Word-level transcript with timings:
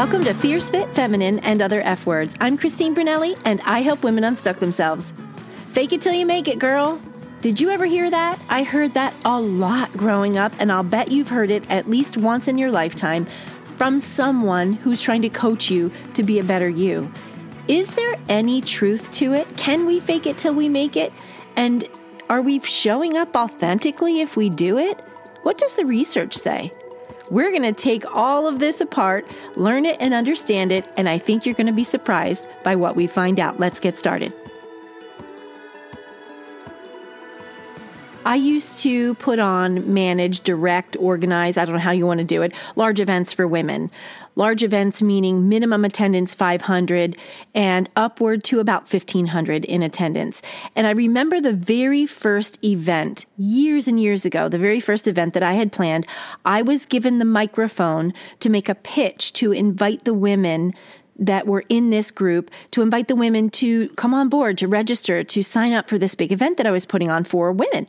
Welcome 0.00 0.24
to 0.24 0.32
Fierce 0.32 0.70
Fit 0.70 0.88
Feminine 0.94 1.40
and 1.40 1.60
Other 1.60 1.82
F 1.82 2.06
Words. 2.06 2.34
I'm 2.40 2.56
Christine 2.56 2.94
Brunelli, 2.94 3.38
and 3.44 3.60
I 3.66 3.82
help 3.82 4.02
women 4.02 4.24
unstuck 4.24 4.58
themselves. 4.58 5.12
Fake 5.72 5.92
it 5.92 6.00
till 6.00 6.14
you 6.14 6.24
make 6.24 6.48
it, 6.48 6.58
girl. 6.58 6.98
Did 7.42 7.60
you 7.60 7.68
ever 7.68 7.84
hear 7.84 8.08
that? 8.08 8.40
I 8.48 8.62
heard 8.62 8.94
that 8.94 9.12
a 9.26 9.38
lot 9.38 9.92
growing 9.92 10.38
up, 10.38 10.54
and 10.58 10.72
I'll 10.72 10.82
bet 10.82 11.10
you've 11.10 11.28
heard 11.28 11.50
it 11.50 11.70
at 11.70 11.90
least 11.90 12.16
once 12.16 12.48
in 12.48 12.56
your 12.56 12.70
lifetime 12.70 13.26
from 13.76 13.98
someone 13.98 14.72
who's 14.72 15.02
trying 15.02 15.20
to 15.20 15.28
coach 15.28 15.70
you 15.70 15.92
to 16.14 16.22
be 16.22 16.38
a 16.38 16.44
better 16.44 16.70
you. 16.70 17.12
Is 17.68 17.94
there 17.94 18.16
any 18.26 18.62
truth 18.62 19.12
to 19.12 19.34
it? 19.34 19.54
Can 19.58 19.84
we 19.84 20.00
fake 20.00 20.26
it 20.26 20.38
till 20.38 20.54
we 20.54 20.70
make 20.70 20.96
it? 20.96 21.12
And 21.56 21.86
are 22.30 22.40
we 22.40 22.58
showing 22.60 23.18
up 23.18 23.36
authentically 23.36 24.22
if 24.22 24.34
we 24.34 24.48
do 24.48 24.78
it? 24.78 24.98
What 25.42 25.58
does 25.58 25.74
the 25.74 25.84
research 25.84 26.38
say? 26.38 26.72
We're 27.30 27.50
going 27.50 27.62
to 27.62 27.72
take 27.72 28.04
all 28.14 28.48
of 28.48 28.58
this 28.58 28.80
apart, 28.80 29.24
learn 29.54 29.86
it 29.86 29.96
and 30.00 30.12
understand 30.12 30.72
it, 30.72 30.84
and 30.96 31.08
I 31.08 31.18
think 31.18 31.46
you're 31.46 31.54
going 31.54 31.68
to 31.68 31.72
be 31.72 31.84
surprised 31.84 32.48
by 32.64 32.74
what 32.74 32.96
we 32.96 33.06
find 33.06 33.38
out. 33.38 33.60
Let's 33.60 33.78
get 33.78 33.96
started. 33.96 34.32
I 38.24 38.36
used 38.36 38.80
to 38.80 39.14
put 39.14 39.38
on, 39.38 39.94
manage, 39.94 40.40
direct, 40.40 40.94
organize, 41.00 41.56
I 41.56 41.64
don't 41.64 41.76
know 41.76 41.80
how 41.80 41.90
you 41.90 42.06
want 42.06 42.18
to 42.18 42.24
do 42.24 42.42
it, 42.42 42.52
large 42.76 43.00
events 43.00 43.32
for 43.32 43.48
women. 43.48 43.90
Large 44.36 44.62
events 44.62 45.02
meaning 45.02 45.48
minimum 45.48 45.84
attendance 45.84 46.34
500 46.34 47.16
and 47.54 47.88
upward 47.96 48.44
to 48.44 48.60
about 48.60 48.82
1500 48.82 49.64
in 49.64 49.82
attendance. 49.82 50.42
And 50.76 50.86
I 50.86 50.90
remember 50.90 51.40
the 51.40 51.52
very 51.52 52.06
first 52.06 52.62
event 52.62 53.24
years 53.38 53.88
and 53.88 53.98
years 53.98 54.24
ago, 54.24 54.48
the 54.48 54.58
very 54.58 54.80
first 54.80 55.08
event 55.08 55.32
that 55.34 55.42
I 55.42 55.54
had 55.54 55.72
planned, 55.72 56.06
I 56.44 56.62
was 56.62 56.86
given 56.86 57.18
the 57.18 57.24
microphone 57.24 58.12
to 58.40 58.50
make 58.50 58.68
a 58.68 58.74
pitch 58.74 59.32
to 59.34 59.52
invite 59.52 60.04
the 60.04 60.14
women 60.14 60.74
that 61.20 61.46
were 61.46 61.64
in 61.68 61.90
this 61.90 62.10
group 62.10 62.50
to 62.70 62.82
invite 62.82 63.06
the 63.06 63.14
women 63.14 63.50
to 63.50 63.90
come 63.90 64.14
on 64.14 64.28
board, 64.28 64.56
to 64.58 64.66
register, 64.66 65.22
to 65.22 65.42
sign 65.42 65.72
up 65.72 65.88
for 65.88 65.98
this 65.98 66.14
big 66.14 66.32
event 66.32 66.56
that 66.56 66.66
I 66.66 66.70
was 66.70 66.86
putting 66.86 67.10
on 67.10 67.24
for 67.24 67.52
women. 67.52 67.86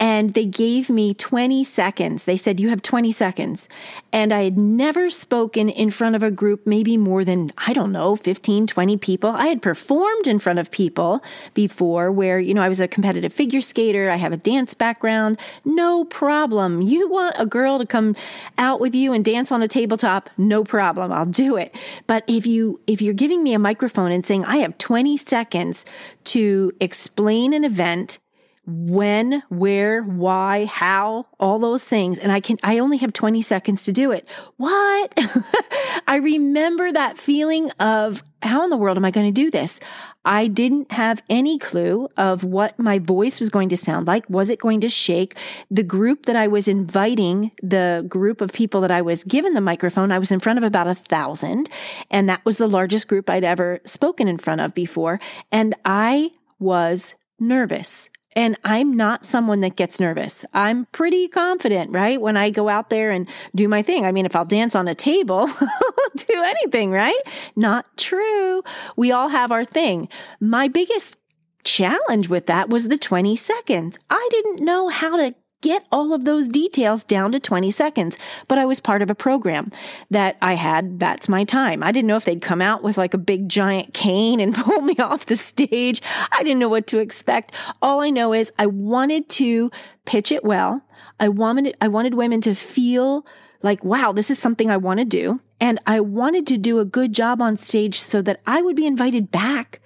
And 0.00 0.34
they 0.34 0.44
gave 0.44 0.90
me 0.90 1.14
20 1.14 1.62
seconds. 1.62 2.24
They 2.24 2.36
said, 2.36 2.58
You 2.58 2.68
have 2.68 2.82
20 2.82 3.12
seconds. 3.12 3.68
And 4.12 4.32
I 4.32 4.42
had 4.42 4.58
never 4.58 5.08
spoken 5.08 5.68
in 5.68 5.90
front 5.90 6.16
of 6.16 6.22
a 6.22 6.30
group, 6.30 6.66
maybe 6.66 6.96
more 6.96 7.24
than, 7.24 7.52
I 7.56 7.72
don't 7.72 7.92
know, 7.92 8.16
15, 8.16 8.66
20 8.66 8.96
people. 8.96 9.30
I 9.30 9.46
had 9.46 9.62
performed 9.62 10.26
in 10.26 10.40
front 10.40 10.58
of 10.58 10.70
people 10.70 11.22
before 11.54 12.10
where, 12.10 12.40
you 12.40 12.52
know, 12.52 12.62
I 12.62 12.68
was 12.68 12.80
a 12.80 12.88
competitive 12.88 13.32
figure 13.32 13.60
skater, 13.60 14.10
I 14.10 14.16
have 14.16 14.32
a 14.32 14.36
dance 14.36 14.74
background. 14.74 15.38
No 15.64 16.04
problem. 16.04 16.82
You 16.82 17.08
want 17.08 17.36
a 17.38 17.46
girl 17.46 17.78
to 17.78 17.86
come 17.86 18.16
out 18.58 18.80
with 18.80 18.94
you 18.94 19.12
and 19.12 19.24
dance 19.24 19.52
on 19.52 19.62
a 19.62 19.68
tabletop? 19.68 20.28
No 20.36 20.64
problem. 20.64 21.12
I'll 21.12 21.26
do 21.26 21.56
it. 21.56 21.74
But 22.06 22.24
if 22.26 22.46
you 22.46 22.71
if 22.86 23.02
you're 23.02 23.14
giving 23.14 23.42
me 23.42 23.54
a 23.54 23.58
microphone 23.58 24.12
and 24.12 24.24
saying 24.24 24.44
I 24.44 24.58
have 24.58 24.78
20 24.78 25.16
seconds 25.16 25.84
to 26.24 26.72
explain 26.80 27.52
an 27.52 27.64
event 27.64 28.18
when, 28.64 29.42
where, 29.48 30.02
why, 30.02 30.66
how, 30.66 31.26
all 31.40 31.58
those 31.58 31.84
things. 31.84 32.18
And 32.18 32.30
I 32.30 32.40
can, 32.40 32.58
I 32.62 32.78
only 32.78 32.98
have 32.98 33.12
20 33.12 33.42
seconds 33.42 33.84
to 33.84 33.92
do 33.92 34.12
it. 34.12 34.26
What? 34.56 35.12
I 36.06 36.16
remember 36.22 36.92
that 36.92 37.18
feeling 37.18 37.70
of 37.72 38.22
how 38.40 38.62
in 38.62 38.70
the 38.70 38.76
world 38.76 38.96
am 38.96 39.04
I 39.04 39.10
going 39.10 39.26
to 39.26 39.32
do 39.32 39.50
this? 39.50 39.80
I 40.24 40.46
didn't 40.46 40.92
have 40.92 41.22
any 41.28 41.58
clue 41.58 42.08
of 42.16 42.44
what 42.44 42.78
my 42.78 43.00
voice 43.00 43.40
was 43.40 43.50
going 43.50 43.68
to 43.70 43.76
sound 43.76 44.06
like. 44.06 44.28
Was 44.30 44.50
it 44.50 44.60
going 44.60 44.80
to 44.82 44.88
shake? 44.88 45.36
The 45.70 45.82
group 45.82 46.26
that 46.26 46.36
I 46.36 46.46
was 46.46 46.68
inviting, 46.68 47.50
the 47.62 48.04
group 48.08 48.40
of 48.40 48.52
people 48.52 48.80
that 48.82 48.90
I 48.92 49.02
was 49.02 49.24
given 49.24 49.54
the 49.54 49.60
microphone, 49.60 50.12
I 50.12 50.20
was 50.20 50.30
in 50.30 50.38
front 50.38 50.58
of 50.58 50.64
about 50.64 50.86
a 50.86 50.94
thousand. 50.94 51.68
And 52.10 52.28
that 52.28 52.44
was 52.44 52.58
the 52.58 52.68
largest 52.68 53.08
group 53.08 53.28
I'd 53.28 53.44
ever 53.44 53.80
spoken 53.84 54.28
in 54.28 54.38
front 54.38 54.60
of 54.60 54.74
before. 54.74 55.18
And 55.50 55.74
I 55.84 56.30
was 56.60 57.16
nervous. 57.40 58.08
And 58.34 58.58
I'm 58.64 58.96
not 58.96 59.24
someone 59.24 59.60
that 59.60 59.76
gets 59.76 60.00
nervous. 60.00 60.44
I'm 60.52 60.86
pretty 60.86 61.28
confident, 61.28 61.90
right? 61.92 62.20
When 62.20 62.36
I 62.36 62.50
go 62.50 62.68
out 62.68 62.90
there 62.90 63.10
and 63.10 63.28
do 63.54 63.68
my 63.68 63.82
thing. 63.82 64.06
I 64.06 64.12
mean, 64.12 64.26
if 64.26 64.34
I'll 64.34 64.44
dance 64.44 64.74
on 64.74 64.88
a 64.88 64.94
table, 64.94 65.46
do 66.16 66.42
anything, 66.42 66.90
right? 66.90 67.20
Not 67.56 67.96
true. 67.96 68.62
We 68.96 69.12
all 69.12 69.28
have 69.28 69.52
our 69.52 69.64
thing. 69.64 70.08
My 70.40 70.68
biggest 70.68 71.16
challenge 71.64 72.28
with 72.28 72.46
that 72.46 72.68
was 72.68 72.88
the 72.88 72.98
20 72.98 73.36
seconds. 73.36 73.98
I 74.10 74.28
didn't 74.30 74.64
know 74.64 74.88
how 74.88 75.16
to 75.16 75.34
get 75.62 75.86
all 75.90 76.12
of 76.12 76.24
those 76.24 76.48
details 76.48 77.04
down 77.04 77.32
to 77.32 77.40
20 77.40 77.70
seconds. 77.70 78.18
But 78.48 78.58
I 78.58 78.66
was 78.66 78.80
part 78.80 79.00
of 79.00 79.08
a 79.08 79.14
program 79.14 79.72
that 80.10 80.36
I 80.42 80.54
had. 80.54 81.00
That's 81.00 81.28
my 81.28 81.44
time. 81.44 81.82
I 81.82 81.92
didn't 81.92 82.08
know 82.08 82.16
if 82.16 82.26
they'd 82.26 82.42
come 82.42 82.60
out 82.60 82.82
with 82.82 82.98
like 82.98 83.14
a 83.14 83.18
big 83.18 83.48
giant 83.48 83.94
cane 83.94 84.40
and 84.40 84.54
pull 84.54 84.82
me 84.82 84.96
off 84.98 85.26
the 85.26 85.36
stage. 85.36 86.02
I 86.30 86.42
didn't 86.42 86.58
know 86.58 86.68
what 86.68 86.86
to 86.88 86.98
expect. 86.98 87.52
All 87.80 88.00
I 88.00 88.10
know 88.10 88.34
is 88.34 88.52
I 88.58 88.66
wanted 88.66 89.30
to 89.30 89.70
pitch 90.04 90.30
it 90.30 90.44
well. 90.44 90.82
I 91.18 91.28
wanted, 91.28 91.76
I 91.80 91.88
wanted 91.88 92.14
women 92.14 92.40
to 92.42 92.54
feel 92.54 93.24
like, 93.62 93.84
wow, 93.84 94.12
this 94.12 94.30
is 94.30 94.38
something 94.38 94.70
I 94.70 94.76
want 94.76 94.98
to 94.98 95.04
do. 95.04 95.40
And 95.60 95.78
I 95.86 96.00
wanted 96.00 96.46
to 96.48 96.58
do 96.58 96.80
a 96.80 96.84
good 96.84 97.12
job 97.12 97.40
on 97.40 97.56
stage 97.56 98.00
so 98.00 98.20
that 98.22 98.40
I 98.46 98.60
would 98.60 98.74
be 98.74 98.86
invited 98.86 99.30
back 99.30 99.80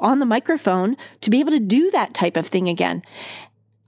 on 0.00 0.18
the 0.18 0.26
microphone 0.26 0.96
to 1.20 1.30
be 1.30 1.40
able 1.40 1.52
to 1.52 1.60
do 1.60 1.90
that 1.90 2.14
type 2.14 2.36
of 2.36 2.46
thing 2.46 2.68
again. 2.68 3.02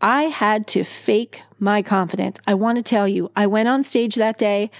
I 0.02 0.24
had 0.24 0.66
to 0.68 0.82
fake 0.82 1.42
my 1.60 1.80
confidence. 1.80 2.40
I 2.46 2.54
want 2.54 2.76
to 2.76 2.82
tell 2.82 3.06
you, 3.06 3.30
I 3.36 3.46
went 3.46 3.68
on 3.68 3.84
stage 3.84 4.16
that 4.16 4.36
day. 4.36 4.70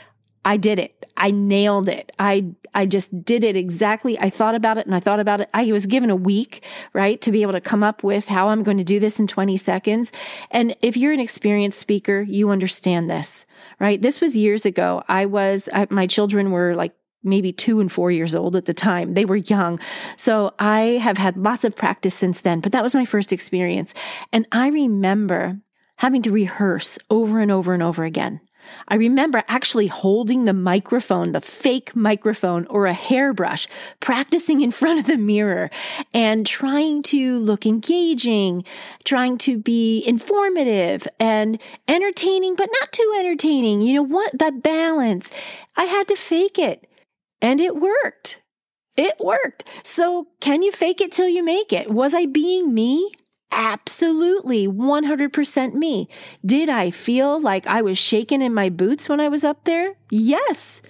I 0.45 0.57
did 0.57 0.81
it. 0.81 1.07
I 1.17 1.31
nailed 1.31 1.89
it. 1.89 2.11
I 2.19 2.47
I 2.75 2.87
just 2.87 3.25
did 3.25 3.45
it 3.45 3.55
exactly. 3.55 4.19
I 4.19 4.31
thought 4.31 4.55
about 4.55 4.79
it 4.79 4.87
and 4.87 4.95
I 4.95 5.01
thought 5.01 5.21
about 5.21 5.43
it. 5.43 5.51
I 5.53 5.71
was 5.71 5.87
given 5.87 6.09
a 6.09 6.17
week, 6.17 6.65
right, 6.95 7.21
to 7.21 7.31
be 7.31 7.43
able 7.43 7.53
to 7.53 7.61
come 7.61 7.83
up 7.83 8.03
with 8.03 8.29
how 8.29 8.49
I'm 8.49 8.63
going 8.63 8.79
to 8.79 8.85
do 8.85 8.99
this 8.99 9.21
in 9.21 9.27
20 9.27 9.59
seconds. 9.59 10.11
And 10.51 10.75
if 10.81 10.97
you're 10.97 11.13
an 11.13 11.21
experienced 11.21 11.79
speaker, 11.79 12.23
you 12.23 12.51
understand 12.51 13.11
this, 13.11 13.45
right? 13.79 14.01
This 14.01 14.23
was 14.23 14.37
years 14.37 14.65
ago. 14.65 15.05
I 15.07 15.27
was 15.27 15.69
I, 15.73 15.87
my 15.91 16.07
children 16.07 16.51
were 16.51 16.75
like 16.75 16.93
maybe 17.23 17.53
two 17.53 17.81
and 17.81 17.91
four 17.91 18.11
years 18.11 18.35
old 18.35 18.57
at 18.57 18.65
the 18.65 18.75
time. 18.75 19.15
They 19.15 19.25
were 19.25 19.37
young. 19.37 19.79
So 20.17 20.55
I 20.59 20.99
have 21.03 21.19
had 21.19 21.37
lots 21.37 21.65
of 21.65 21.77
practice 21.77 22.15
since 22.15 22.41
then, 22.41 22.61
but 22.61 22.73
that 22.73 22.83
was 22.83 22.95
my 22.95 23.05
first 23.05 23.33
experience. 23.33 23.95
And 24.33 24.47
I 24.53 24.69
remember 24.69 25.59
having 25.97 26.23
to 26.23 26.31
rehearse 26.33 26.99
over 27.11 27.41
and 27.41 27.51
over 27.51 27.75
and 27.75 27.83
over 27.83 28.05
again. 28.05 28.41
I 28.89 28.97
remember 28.97 29.43
actually 29.49 29.87
holding 29.89 30.45
the 30.45 30.53
microphone, 30.53 31.33
the 31.33 31.41
fake 31.41 31.95
microphone 31.95 32.67
or 32.67 32.87
a 32.87 32.93
hairbrush, 32.93 33.67
practicing 34.01 34.61
in 34.61 34.71
front 34.71 35.01
of 35.01 35.07
the 35.07 35.17
mirror 35.17 35.71
and 36.13 36.47
trying 36.47 37.03
to 37.05 37.39
look 37.39 37.67
engaging, 37.67 38.65
trying 39.05 39.39
to 39.39 39.59
be 39.59 40.05
informative 40.07 41.07
and 41.19 41.61
entertaining, 41.89 42.55
but 42.55 42.71
not 42.81 42.93
too 42.93 43.15
entertaining. 43.19 43.83
You 43.83 43.95
know 43.95 44.03
what? 44.03 44.39
That 44.39 44.63
balance. 44.63 45.31
I 45.77 45.85
had 45.85 46.09
to 46.09 46.17
fake 46.17 46.59
it. 46.59 46.87
And 47.43 47.61
it 47.61 47.77
worked. 47.77 48.41
It 48.97 49.17
worked. 49.19 49.65
So, 49.83 50.29
can 50.41 50.63
you 50.63 50.71
fake 50.71 51.01
it 51.01 51.13
till 51.13 51.29
you 51.29 51.43
make 51.43 51.73
it? 51.73 51.91
Was 51.91 52.15
I 52.15 52.27
being 52.27 52.73
me? 52.73 53.11
Absolutely, 53.51 54.67
100% 54.67 55.75
me. 55.75 56.09
Did 56.45 56.71
I 56.71 56.91
feel 56.91 57.39
like 57.41 57.67
I 57.67 57.83
was 57.83 57.99
shaking 57.99 58.41
in 58.41 58.55
my 58.55 58.71
boots 58.71 59.09
when 59.09 59.21
I 59.21 59.29
was 59.29 59.45
up 59.45 59.65
there? 59.65 59.97
Yes. 60.09 60.81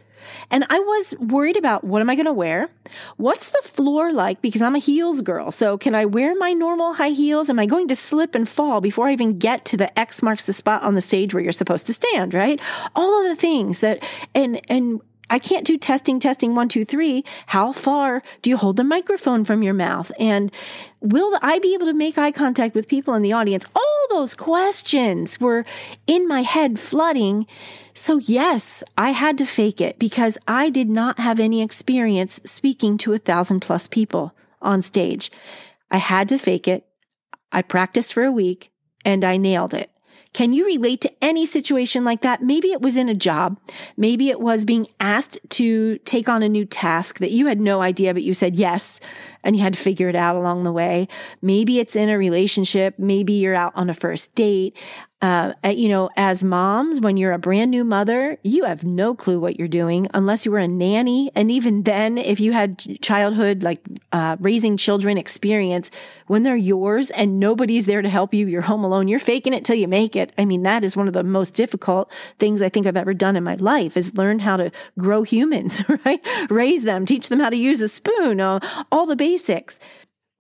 And 0.51 0.65
I 0.71 0.79
was 0.79 1.15
worried 1.19 1.57
about 1.57 1.83
what 1.83 2.01
am 2.01 2.11
I 2.11 2.15
going 2.15 2.27
to 2.27 2.33
wear? 2.33 2.71
What's 3.17 3.51
the 3.51 3.63
floor 3.65 4.13
like? 4.13 4.41
Because 4.41 4.63
I'm 4.63 4.77
a 4.77 4.81
heels 4.81 5.21
girl. 5.21 5.51
So 5.51 5.79
can 5.79 5.95
I 5.95 6.05
wear 6.05 6.37
my 6.37 6.53
normal 6.53 6.95
high 6.95 7.11
heels? 7.11 7.51
Am 7.51 7.59
I 7.59 7.67
going 7.67 7.89
to 7.89 7.97
slip 7.97 8.35
and 8.35 8.49
fall 8.49 8.81
before 8.81 9.09
I 9.09 9.13
even 9.13 9.39
get 9.39 9.65
to 9.67 9.77
the 9.77 9.97
X 9.99 10.23
marks 10.23 10.45
the 10.45 10.53
spot 10.53 10.83
on 10.83 10.95
the 10.95 11.01
stage 11.01 11.35
where 11.35 11.43
you're 11.43 11.53
supposed 11.53 11.87
to 11.89 11.95
stand, 11.95 12.35
right? 12.35 12.61
All 12.95 13.21
of 13.21 13.29
the 13.29 13.41
things 13.41 13.81
that, 13.81 14.03
and, 14.35 14.61
and 14.69 15.01
I 15.33 15.39
can't 15.39 15.67
do 15.67 15.79
testing, 15.79 16.21
testing 16.21 16.55
one, 16.55 16.69
two, 16.69 16.85
three. 16.85 17.25
How 17.47 17.73
far 17.73 18.23
do 18.43 18.51
you 18.51 18.59
hold 18.59 18.77
the 18.77 18.85
microphone 18.85 19.47
from 19.47 19.63
your 19.63 19.73
mouth? 19.73 20.13
And 20.19 20.53
will 21.01 21.39
I 21.41 21.59
be 21.59 21.73
able 21.73 21.87
to 21.87 21.95
make 21.95 22.19
eye 22.19 22.33
contact 22.33 22.75
with 22.75 22.87
people 22.87 23.15
in 23.15 23.23
the 23.23 23.33
audience? 23.33 23.65
All 23.75 24.07
those 24.11 24.35
questions 24.35 25.41
were 25.41 25.65
in 26.07 26.29
my 26.29 26.43
head 26.43 26.79
flooding. 26.79 27.47
So, 27.95 28.19
yes, 28.19 28.85
I 28.99 29.13
had 29.13 29.39
to 29.39 29.47
fake 29.47 29.81
it 29.81 29.99
because 29.99 30.37
I 30.47 30.69
did 30.69 30.91
not 30.91 31.19
have 31.19 31.41
any 31.41 31.63
experience 31.63 32.43
speaking 32.45 32.99
to 32.99 33.15
a 33.15 33.19
thousand 33.19 33.61
plus 33.61 33.87
people 33.87 34.35
on 34.61 34.83
stage. 34.83 35.33
I 35.91 35.97
had 35.97 36.29
to 36.29 36.37
fake 36.37 36.69
it. 36.69 36.85
I 37.51 37.63
practiced 37.63 38.13
for 38.13 38.23
a 38.23 38.31
week 38.31 38.71
and 39.03 39.25
I 39.25 39.39
nailed 39.39 39.73
it. 39.73 39.92
Can 40.33 40.55
you 40.55 40.65
relate 40.65 41.03
to 41.03 41.13
any 41.21 41.45
situation 41.45 42.05
like 42.05 42.23
that? 42.23 42.43
Maybe 42.43 42.73
it 42.73 42.81
was 42.81 42.97
in 42.97 43.09
a 43.09 43.15
job. 43.15 43.59
Maybe 43.97 44.31
it 44.31 44.41
was 44.41 44.65
being 44.65 44.87
asked 44.99 45.39
to 45.51 45.99
take 45.99 46.29
on 46.29 46.43
a 46.43 46.49
new 46.49 46.65
task 46.65 47.19
that 47.19 47.33
you 47.33 47.47
had 47.47 47.61
no 47.61 47.83
idea, 47.83 48.15
but 48.15 48.23
you 48.23 48.33
said 48.33 48.57
yes. 48.57 48.99
And 49.45 49.57
you 49.57 49.63
had 49.63 49.75
to 49.75 49.79
figure 49.79 50.09
it 50.09 50.17
out 50.17 50.37
along 50.37 50.63
the 50.65 50.73
way. 50.73 51.09
Maybe 51.41 51.79
it's 51.79 51.97
in 51.97 52.09
a 52.09 52.19
relationship. 52.19 52.99
Maybe 52.99 53.35
you're 53.35 53.55
out 53.55 53.73
on 53.75 53.91
a 53.91 53.95
first 53.95 54.35
date. 54.35 54.77
Uh, 55.23 55.53
you 55.65 55.89
know, 55.89 56.11
as 56.17 56.43
moms, 56.43 57.01
when 57.01 57.17
you're 57.17 57.33
a 57.33 57.39
brand 57.39 57.71
new 57.71 57.85
mother, 57.85 58.39
you 58.43 58.65
have 58.65 58.83
no 58.83 59.15
clue 59.15 59.39
what 59.39 59.57
you're 59.57 59.69
doing 59.69 60.09
unless 60.15 60.45
you 60.45 60.51
were 60.51 60.59
a 60.59 60.67
nanny. 60.67 61.31
And 61.37 61.49
even 61.49 61.85
then, 61.85 62.19
if 62.19 62.41
you 62.41 62.53
had 62.53 63.01
childhood, 63.01 63.63
like 63.63 63.87
uh, 64.11 64.37
raising 64.41 64.77
children 64.77 65.17
experience, 65.17 65.93
when 66.27 66.43
they're 66.43 66.57
yours 66.57 67.11
and 67.11 67.39
nobody's 67.39 67.87
there 67.87 68.03
to 68.03 68.09
help 68.09 68.35
you, 68.35 68.49
you're 68.49 68.63
home 68.63 68.83
alone, 68.83 69.07
you're 69.07 69.21
faking 69.21 69.53
it 69.53 69.65
till 69.65 69.77
you 69.77 69.87
make 69.87 70.17
it. 70.17 70.33
I 70.39 70.45
mean, 70.45 70.65
that 70.65 70.83
is 70.83 70.97
one 70.97 71.07
of 71.07 71.13
the 71.13 71.23
most 71.23 71.55
difficult 71.55 72.11
things 72.41 72.61
I 72.61 72.69
think 72.69 72.89
I've 72.89 72.97
ever 72.97 73.15
done 73.15 73.37
in 73.37 73.45
my 73.45 73.55
life 73.55 73.97
is 73.97 74.17
learn 74.17 74.41
how 74.41 74.57
to 74.57 74.73
grow 74.99 75.23
humans, 75.23 75.83
right? 76.05 76.21
Raise 76.51 76.83
them, 76.83 77.07
teach 77.07 77.29
them 77.29 77.39
how 77.39 77.51
to 77.51 77.57
use 77.57 77.81
a 77.81 77.89
spoon, 77.89 78.41
uh, 78.41 78.59
all 78.91 79.07
the 79.07 79.15
basics. 79.33 79.79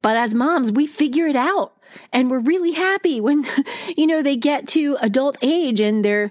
But 0.02 0.16
as 0.16 0.34
moms, 0.34 0.70
we 0.72 0.86
figure 0.86 1.26
it 1.26 1.36
out. 1.36 1.72
And 2.12 2.30
we're 2.30 2.40
really 2.40 2.72
happy 2.72 3.20
when 3.20 3.44
you 3.96 4.06
know 4.06 4.22
they 4.22 4.36
get 4.36 4.66
to 4.68 4.96
adult 5.00 5.36
age 5.42 5.80
and 5.80 6.04
they're 6.04 6.30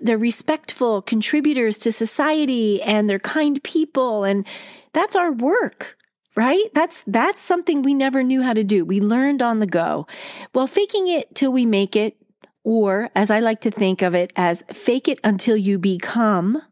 they're 0.00 0.18
respectful 0.18 1.02
contributors 1.02 1.76
to 1.78 1.92
society 1.92 2.80
and 2.82 3.08
they're 3.08 3.18
kind 3.18 3.62
people. 3.62 4.24
And 4.24 4.46
that's 4.92 5.16
our 5.16 5.32
work 5.32 5.96
right? 6.34 6.72
That's 6.72 7.04
that's 7.06 7.42
something 7.42 7.82
we 7.82 7.92
never 7.92 8.22
knew 8.22 8.40
how 8.40 8.54
to 8.54 8.64
do. 8.64 8.86
We 8.86 9.00
learned 9.02 9.42
on 9.42 9.58
the 9.58 9.66
go. 9.66 10.06
Well 10.54 10.66
faking 10.66 11.06
it 11.06 11.34
till 11.34 11.52
we 11.52 11.66
make 11.66 11.94
it 11.94 12.16
or 12.64 13.10
as 13.14 13.30
i 13.30 13.40
like 13.40 13.60
to 13.60 13.70
think 13.70 14.02
of 14.02 14.14
it 14.14 14.32
as 14.36 14.62
fake 14.72 15.08
it 15.08 15.18
until 15.24 15.56
you 15.56 15.78
become 15.78 16.62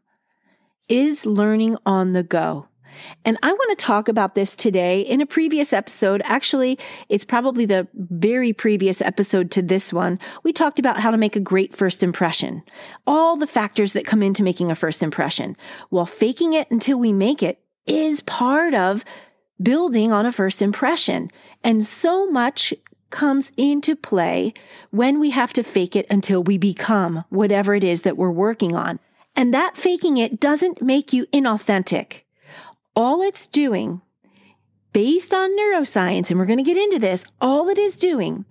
is 0.87 1.25
learning 1.25 1.77
on 1.85 2.13
the 2.13 2.23
go 2.23 2.67
and 3.25 3.37
I 3.43 3.51
want 3.51 3.77
to 3.77 3.85
talk 3.85 4.07
about 4.07 4.35
this 4.35 4.55
today 4.55 5.01
in 5.01 5.21
a 5.21 5.25
previous 5.25 5.73
episode. 5.73 6.21
Actually, 6.25 6.77
it's 7.09 7.25
probably 7.25 7.65
the 7.65 7.87
very 7.93 8.53
previous 8.53 9.01
episode 9.01 9.51
to 9.51 9.61
this 9.61 9.91
one. 9.93 10.19
We 10.43 10.53
talked 10.53 10.79
about 10.79 10.99
how 10.99 11.11
to 11.11 11.17
make 11.17 11.35
a 11.35 11.41
great 11.41 11.75
first 11.75 12.03
impression, 12.03 12.63
all 13.05 13.37
the 13.37 13.47
factors 13.47 13.93
that 13.93 14.05
come 14.05 14.23
into 14.23 14.43
making 14.43 14.71
a 14.71 14.75
first 14.75 15.03
impression. 15.03 15.55
Well, 15.89 16.05
faking 16.05 16.53
it 16.53 16.69
until 16.71 16.99
we 16.99 17.13
make 17.13 17.43
it 17.43 17.59
is 17.85 18.21
part 18.21 18.73
of 18.73 19.03
building 19.61 20.11
on 20.11 20.25
a 20.25 20.31
first 20.31 20.61
impression. 20.61 21.31
And 21.63 21.83
so 21.83 22.29
much 22.29 22.73
comes 23.09 23.51
into 23.57 23.95
play 23.95 24.53
when 24.89 25.19
we 25.19 25.29
have 25.31 25.53
to 25.53 25.63
fake 25.63 25.95
it 25.95 26.07
until 26.09 26.41
we 26.41 26.57
become 26.57 27.25
whatever 27.29 27.75
it 27.75 27.83
is 27.83 28.01
that 28.03 28.17
we're 28.17 28.31
working 28.31 28.75
on. 28.75 28.99
And 29.35 29.53
that 29.53 29.77
faking 29.77 30.17
it 30.17 30.39
doesn't 30.39 30.81
make 30.81 31.13
you 31.13 31.25
inauthentic 31.27 32.20
all 32.95 33.21
it's 33.21 33.47
doing, 33.47 34.01
based 34.93 35.33
on 35.33 35.57
neuroscience, 35.57 36.29
and 36.29 36.39
we're 36.39 36.45
going 36.45 36.57
to 36.57 36.63
get 36.63 36.77
into 36.77 36.99
this, 36.99 37.25
all 37.39 37.69
it 37.69 37.77
is 37.77 37.95
doing 37.95 38.45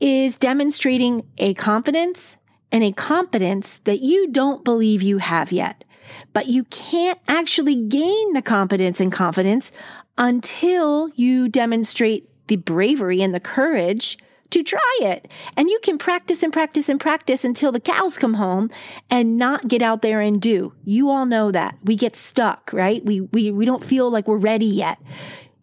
is 0.00 0.36
demonstrating 0.36 1.26
a 1.38 1.54
confidence 1.54 2.36
and 2.72 2.82
a 2.84 2.92
competence 2.92 3.78
that 3.84 4.02
you 4.02 4.28
don't 4.28 4.64
believe 4.64 5.02
you 5.02 5.18
have 5.18 5.52
yet. 5.52 5.84
But 6.32 6.46
you 6.46 6.64
can't 6.64 7.18
actually 7.28 7.76
gain 7.76 8.32
the 8.32 8.42
competence 8.42 9.00
and 9.00 9.10
confidence 9.10 9.72
until 10.18 11.10
you 11.14 11.48
demonstrate 11.48 12.28
the 12.48 12.56
bravery 12.56 13.22
and 13.22 13.34
the 13.34 13.40
courage 13.40 14.18
to 14.50 14.62
try 14.62 14.98
it. 15.00 15.30
And 15.56 15.68
you 15.68 15.78
can 15.82 15.98
practice 15.98 16.42
and 16.42 16.52
practice 16.52 16.88
and 16.88 17.00
practice 17.00 17.44
until 17.44 17.72
the 17.72 17.80
cows 17.80 18.18
come 18.18 18.34
home 18.34 18.70
and 19.10 19.36
not 19.36 19.68
get 19.68 19.82
out 19.82 20.02
there 20.02 20.20
and 20.20 20.40
do. 20.40 20.72
You 20.84 21.10
all 21.10 21.26
know 21.26 21.50
that. 21.52 21.78
We 21.84 21.96
get 21.96 22.16
stuck, 22.16 22.70
right? 22.72 23.04
We 23.04 23.20
we 23.20 23.50
we 23.50 23.64
don't 23.64 23.84
feel 23.84 24.10
like 24.10 24.28
we're 24.28 24.36
ready 24.36 24.66
yet. 24.66 24.98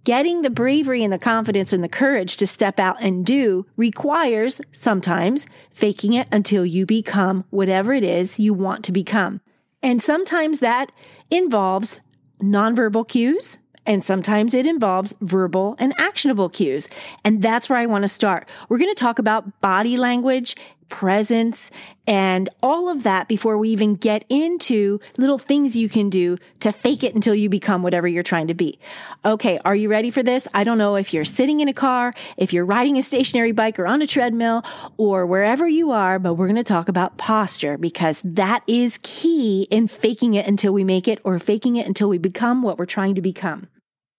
Getting 0.03 0.41
the 0.41 0.49
bravery 0.49 1.01
and 1.01 1.13
the 1.13 1.19
confidence 1.19 1.71
and 1.71 1.81
the 1.81 1.87
courage 1.87 2.35
to 2.37 2.45
step 2.45 2.77
out 2.77 2.97
and 2.99 3.25
do 3.25 3.65
requires 3.77 4.59
sometimes 4.73 5.47
faking 5.71 6.11
it 6.11 6.27
until 6.29 6.65
you 6.65 6.85
become 6.85 7.45
whatever 7.51 7.93
it 7.93 8.03
is 8.03 8.37
you 8.37 8.53
want 8.53 8.83
to 8.83 8.91
become. 8.91 9.39
And 9.81 10.01
sometimes 10.01 10.59
that 10.59 10.91
involves 11.31 12.01
nonverbal 12.41 13.07
cues, 13.07 13.59
and 13.85 14.03
sometimes 14.03 14.53
it 14.53 14.65
involves 14.65 15.15
verbal 15.21 15.75
and 15.79 15.93
actionable 15.97 16.49
cues. 16.49 16.87
And 17.23 17.41
that's 17.41 17.69
where 17.69 17.79
I 17.79 17.85
want 17.85 18.03
to 18.03 18.07
start. 18.07 18.47
We're 18.69 18.77
going 18.77 18.93
to 18.93 18.95
talk 18.95 19.19
about 19.19 19.61
body 19.61 19.97
language, 19.97 20.55
presence, 20.89 21.71
and 22.05 22.49
all 22.61 22.87
of 22.87 23.01
that 23.01 23.27
before 23.27 23.57
we 23.57 23.69
even 23.69 23.95
get 23.95 24.25
into 24.29 24.99
little 25.17 25.39
things 25.39 25.75
you 25.75 25.89
can 25.89 26.07
do 26.07 26.37
to 26.59 26.71
fake 26.71 27.03
it 27.03 27.15
until 27.15 27.33
you 27.33 27.49
become 27.49 27.81
whatever 27.81 28.07
you're 28.07 28.21
trying 28.21 28.45
to 28.45 28.53
be. 28.53 28.77
Okay, 29.25 29.59
are 29.65 29.75
you 29.75 29.89
ready 29.89 30.11
for 30.11 30.21
this? 30.21 30.47
I 30.53 30.63
don't 30.63 30.77
know 30.77 30.95
if 30.95 31.11
you're 31.11 31.25
sitting 31.25 31.61
in 31.61 31.67
a 31.67 31.73
car, 31.73 32.13
if 32.37 32.53
you're 32.53 32.65
riding 32.65 32.97
a 32.97 33.01
stationary 33.01 33.53
bike 33.53 33.79
or 33.79 33.87
on 33.87 34.03
a 34.03 34.07
treadmill, 34.07 34.63
or 34.97 35.25
wherever 35.25 35.67
you 35.67 35.89
are, 35.89 36.19
but 36.19 36.35
we're 36.35 36.47
going 36.47 36.57
to 36.57 36.63
talk 36.63 36.89
about 36.89 37.17
posture 37.17 37.77
because 37.77 38.21
that 38.23 38.61
is 38.67 38.99
key 39.01 39.67
in 39.71 39.87
faking 39.87 40.35
it 40.35 40.45
until 40.45 40.73
we 40.73 40.83
make 40.83 41.07
it 41.07 41.19
or 41.23 41.39
faking 41.39 41.75
it 41.75 41.87
until 41.87 42.07
we 42.07 42.19
become 42.19 42.61
what 42.61 42.77
we're 42.77 42.85
trying 42.85 43.15
to 43.15 43.21
become. 43.21 43.67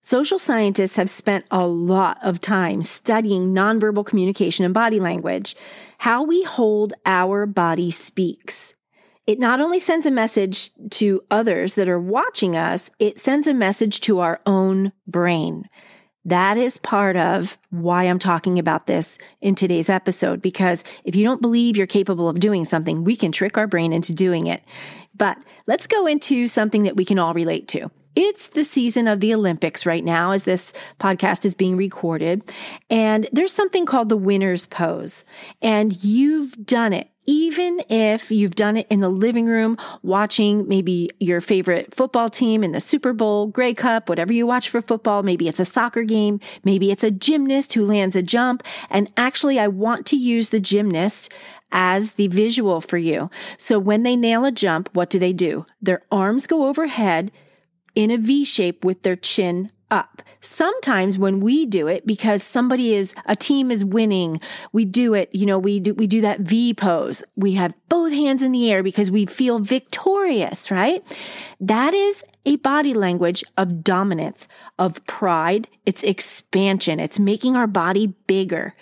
Social 0.07 0.39
scientists 0.39 0.97
have 0.97 1.09
spent 1.09 1.47
a 1.51 1.67
lot 1.67 2.19
of 2.23 2.39
time 2.39 2.83
studying 2.83 3.55
nonverbal 3.55 4.05
communication 4.05 4.67
and 4.67 4.75
body 4.75 5.01
language. 5.01 5.57
How 5.97 6.23
we 6.23 6.43
hold 6.43 6.93
our 7.07 7.47
body 7.47 7.91
speaks. 7.91 8.75
It 9.27 9.39
not 9.39 9.63
only 9.63 9.79
sends 9.79 10.05
a 10.05 10.11
message 10.11 10.69
to 10.91 11.23
others 11.31 11.77
that 11.77 11.89
are 11.89 11.99
watching 11.99 12.55
us, 12.55 12.91
it 12.99 13.17
sends 13.17 13.49
a 13.49 13.55
message 13.55 14.03
to 14.03 14.19
our 14.19 14.41
own 14.45 14.93
brain. 15.07 15.71
That 16.27 16.59
is 16.59 16.77
part 16.77 17.17
of 17.17 17.57
why 17.71 18.05
I'm 18.05 18.19
talking 18.19 18.59
about 18.59 18.87
this 18.87 19.17
in 19.41 19.55
today's 19.55 19.89
episode, 19.89 20.43
because 20.43 20.85
if 21.05 21.17
you 21.17 21.25
don't 21.25 21.41
believe 21.41 21.79
you're 21.79 21.87
capable 21.87 22.29
of 22.29 22.41
doing 22.41 22.67
something, 22.67 23.05
we 23.05 23.17
can 23.17 23.33
trick 23.33 23.57
our 23.57 23.67
brain 23.67 23.95
into 23.95 24.13
doing 24.13 24.49
it. 24.49 24.63
But 25.17 25.39
let's 25.67 25.87
go 25.87 26.07
into 26.07 26.47
something 26.47 26.83
that 26.83 26.97
we 26.97 27.07
can 27.07 27.19
all 27.19 27.33
relate 27.33 27.69
to. 27.69 27.91
It's 28.17 28.49
the 28.49 28.65
season 28.65 29.09
of 29.09 29.19
the 29.21 29.35
Olympics 29.35 29.85
right 29.85 30.05
now 30.05 30.31
as 30.31 30.45
this 30.45 30.73
podcast 31.01 31.45
is 31.45 31.55
being 31.55 31.77
recorded. 31.77 32.43
And 32.89 33.29
there's 33.33 33.53
something 33.53 33.87
called 33.87 34.09
the 34.09 34.17
winner's 34.17 34.67
pose. 34.67 35.25
And 35.61 36.03
you've 36.05 36.65
done 36.65 36.93
it. 36.93 37.11
Even 37.27 37.81
if 37.89 38.31
you've 38.31 38.55
done 38.55 38.77
it 38.77 38.87
in 38.91 39.01
the 39.01 39.09
living 39.09 39.47
room, 39.47 39.79
watching 40.03 40.69
maybe 40.69 41.11
your 41.19 41.41
favorite 41.41 41.95
football 41.95 42.29
team 42.29 42.63
in 42.63 42.73
the 42.73 42.81
Super 42.81 43.15
Bowl, 43.15 43.47
Grey 43.47 43.73
Cup, 43.73 44.11
whatever 44.11 44.35
you 44.35 44.47
watch 44.47 44.69
for 44.69 44.83
football, 44.83 45.23
maybe 45.23 45.49
it's 45.49 45.59
a 45.59 45.65
soccer 45.65 46.05
game, 46.05 46.39
maybe 46.65 46.91
it's 46.91 47.03
a 47.03 47.11
gymnast 47.11 47.73
who 47.73 47.87
lands 47.87 48.15
a 48.15 48.23
jump. 48.23 48.63
And 48.91 49.11
actually, 49.17 49.59
I 49.59 49.69
want 49.69 50.05
to 50.09 50.17
use 50.17 50.51
the 50.51 50.61
gymnast 50.61 51.33
as 51.73 52.13
the 52.13 52.29
visual 52.29 52.83
for 52.83 52.99
you. 52.99 53.31
So 53.57 53.79
when 53.79 54.03
they 54.03 54.17
nail 54.17 54.45
a 54.45 54.53
jump, 54.53 54.91
what 54.93 55.09
do 55.09 55.19
they 55.19 55.33
do? 55.33 55.65
Their 55.81 56.03
arms 56.13 56.47
go 56.47 56.67
overhead 56.67 57.33
in 57.95 58.11
a 58.11 58.19
V 58.19 58.45
shape 58.45 58.85
with 58.85 59.03
their 59.03 59.17
chin 59.17 59.71
up. 59.91 60.23
Sometimes 60.41 61.19
when 61.19 61.41
we 61.41 61.65
do 61.67 61.87
it 61.87 62.07
because 62.07 62.43
somebody 62.43 62.95
is 62.95 63.15
a 63.27 63.37
team 63.37 63.71
is 63.71 63.85
winning, 63.85 64.41
we 64.73 64.85
do 64.85 65.15
it, 65.15 65.31
you 65.33 65.47
know, 65.47 65.59
we 65.59 65.81
do 65.81 65.95
we 65.95 66.07
do 66.07 66.21
that 66.21 66.41
V 66.41 66.75
pose. 66.75 67.23
We 67.37 67.53
have 67.55 67.75
both 67.89 68.13
hands 68.13 68.43
in 68.43 68.53
the 68.53 68.71
air 68.71 68.83
because 68.83 69.11
we 69.11 69.25
feel 69.25 69.59
victorious, 69.61 70.71
right? 70.71 71.03
That 71.61 71.95
is 71.95 72.25
a 72.45 72.57
body 72.57 72.93
language 72.93 73.43
of 73.57 73.83
dominance, 73.83 74.49
of 74.79 75.05
pride, 75.07 75.69
it's 75.87 76.03
expansion, 76.03 77.01
it's 77.01 77.19
making 77.19 77.57
our 77.57 77.67
body 77.67 78.09
bigger. 78.27 78.75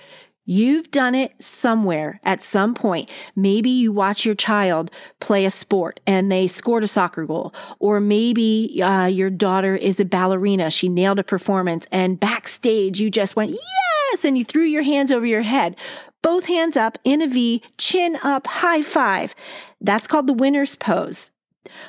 You've 0.45 0.91
done 0.91 1.15
it 1.15 1.33
somewhere 1.41 2.21
at 2.25 2.43
some 2.43 2.75
point. 2.75 3.09
Maybe 3.37 3.71
you 3.71 3.93
watch 3.93 4.25
your 4.25 4.35
child 4.35 4.91
play 5.21 5.45
a 5.45 5.51
sport 5.51 6.01
and 6.05 6.33
they 6.33 6.49
scored 6.49 6.83
a 6.83 6.89
soccer 6.89 7.27
goal. 7.27 7.55
Or 7.79 8.01
maybe 8.01 8.83
uh, 8.83 9.07
your 9.07 9.31
daughter 9.31 9.77
is 9.77 10.01
a 10.01 10.05
ballerina. 10.05 10.71
She 10.71 10.89
nailed 10.89 11.21
a 11.21 11.25
performance 11.25 11.87
and 11.93 12.19
backstage 12.19 13.01
you 13.01 13.09
just 13.09 13.37
went, 13.37 13.53
yes, 13.53 14.25
and 14.25 14.37
you 14.37 14.45
threw 14.45 14.65
your 14.65 14.83
hands 14.83 15.13
over 15.13 15.27
your 15.27 15.43
head. 15.43 15.77
Both 16.23 16.47
hands 16.47 16.77
up 16.77 16.99
in 17.05 17.23
a 17.23 17.29
V, 17.29 17.63
chin 17.79 18.17
up, 18.23 18.47
high 18.47 18.83
five. 18.83 19.37
That's 19.81 20.09
called 20.09 20.27
the 20.27 20.33
winner's 20.33 20.75
pose. 20.75 21.31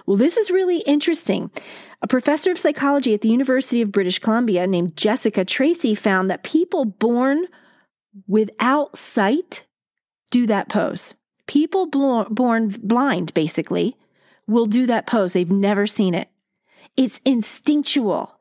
Well, 0.05 0.17
this 0.17 0.37
is 0.37 0.51
really 0.51 0.79
interesting. 0.81 1.49
A 2.03 2.07
professor 2.07 2.51
of 2.51 2.59
psychology 2.59 3.13
at 3.13 3.21
the 3.21 3.29
University 3.29 3.81
of 3.81 3.91
British 3.91 4.19
Columbia 4.19 4.67
named 4.67 4.95
Jessica 4.95 5.43
Tracy 5.43 5.95
found 5.95 6.29
that 6.29 6.43
people 6.43 6.85
born 6.85 7.47
without 8.27 8.97
sight 8.97 9.65
do 10.31 10.47
that 10.47 10.69
pose. 10.69 11.13
People 11.47 11.87
born 11.87 12.69
blind, 12.81 13.33
basically, 13.33 13.97
will 14.47 14.65
do 14.65 14.85
that 14.85 15.05
pose. 15.07 15.33
They've 15.33 15.49
never 15.49 15.85
seen 15.85 16.13
it. 16.13 16.29
It's 16.95 17.21
instinctual. 17.25 18.39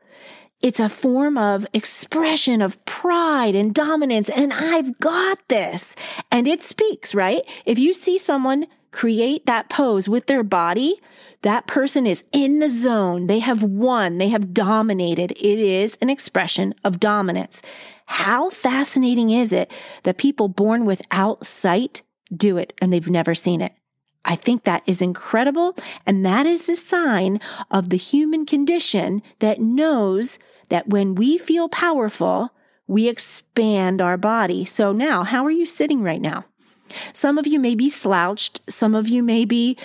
It's 0.61 0.79
a 0.79 0.89
form 0.89 1.37
of 1.37 1.67
expression 1.73 2.63
of 2.63 2.83
pride 2.85 3.57
and 3.57 3.75
dominance, 3.75 4.29
and 4.29 4.53
I've 4.53 5.01
got 5.01 5.39
this. 5.49 5.97
And 6.31 6.47
it 6.47 6.63
speaks, 6.63 7.15
right? 7.15 7.43
If 7.67 7.79
you 7.79 7.93
see 7.93 8.17
someone 8.17 8.67
create 8.93 9.47
that 9.47 9.69
pose 9.69 10.09
with 10.09 10.27
their 10.27 10.45
body, 10.45 11.01
that 11.43 11.67
person 11.67 12.07
is 12.07 12.25
in 12.31 12.61
the 12.61 12.69
zone. 12.69 13.27
They 13.27 13.41
have 13.41 13.63
won. 13.63 14.19
They 14.19 14.29
have 14.29 14.55
dominated. 14.55 15.33
It 15.33 15.59
is 15.59 15.99
an 16.01 16.09
expression 16.09 16.75
of 16.85 17.01
dominance. 17.01 17.63
How 18.07 18.51
fascinating 18.51 19.31
is 19.31 19.53
it 19.53 19.71
that 20.05 20.19
people 20.19 20.49
born 20.49 20.85
without 20.85 21.45
sight 21.45 22.03
do 22.35 22.57
it 22.59 22.73
and 22.81 22.93
they've 22.93 23.11
never 23.11 23.35
seen 23.35 23.61
it? 23.61 23.73
I 24.25 24.37
think 24.37 24.65
that 24.65 24.83
is 24.87 25.03
incredible. 25.03 25.77
And 26.07 26.25
that 26.25 26.47
is 26.47 26.69
a 26.69 26.77
sign 26.77 27.41
of 27.71 27.91
the 27.91 27.97
human 27.97 28.47
condition 28.47 29.23
that 29.41 29.61
knows 29.61 30.39
that 30.69 30.89
when 30.89 31.15
we 31.17 31.39
feel 31.39 31.69
powerful, 31.69 32.51
we 32.87 33.09
expand 33.09 34.01
our 34.01 34.17
body. 34.17 34.65
So 34.65 34.93
now, 34.93 35.25
how 35.25 35.45
are 35.45 35.51
you 35.51 35.67
sitting 35.67 36.03
right 36.03 36.21
now? 36.21 36.45
Some 37.13 37.39
of 37.39 37.47
you 37.47 37.59
may 37.59 37.75
be 37.75 37.89
slouched. 37.89 38.61
Some 38.69 38.95
of 38.95 39.09
you 39.09 39.23
may 39.23 39.45
be 39.45 39.77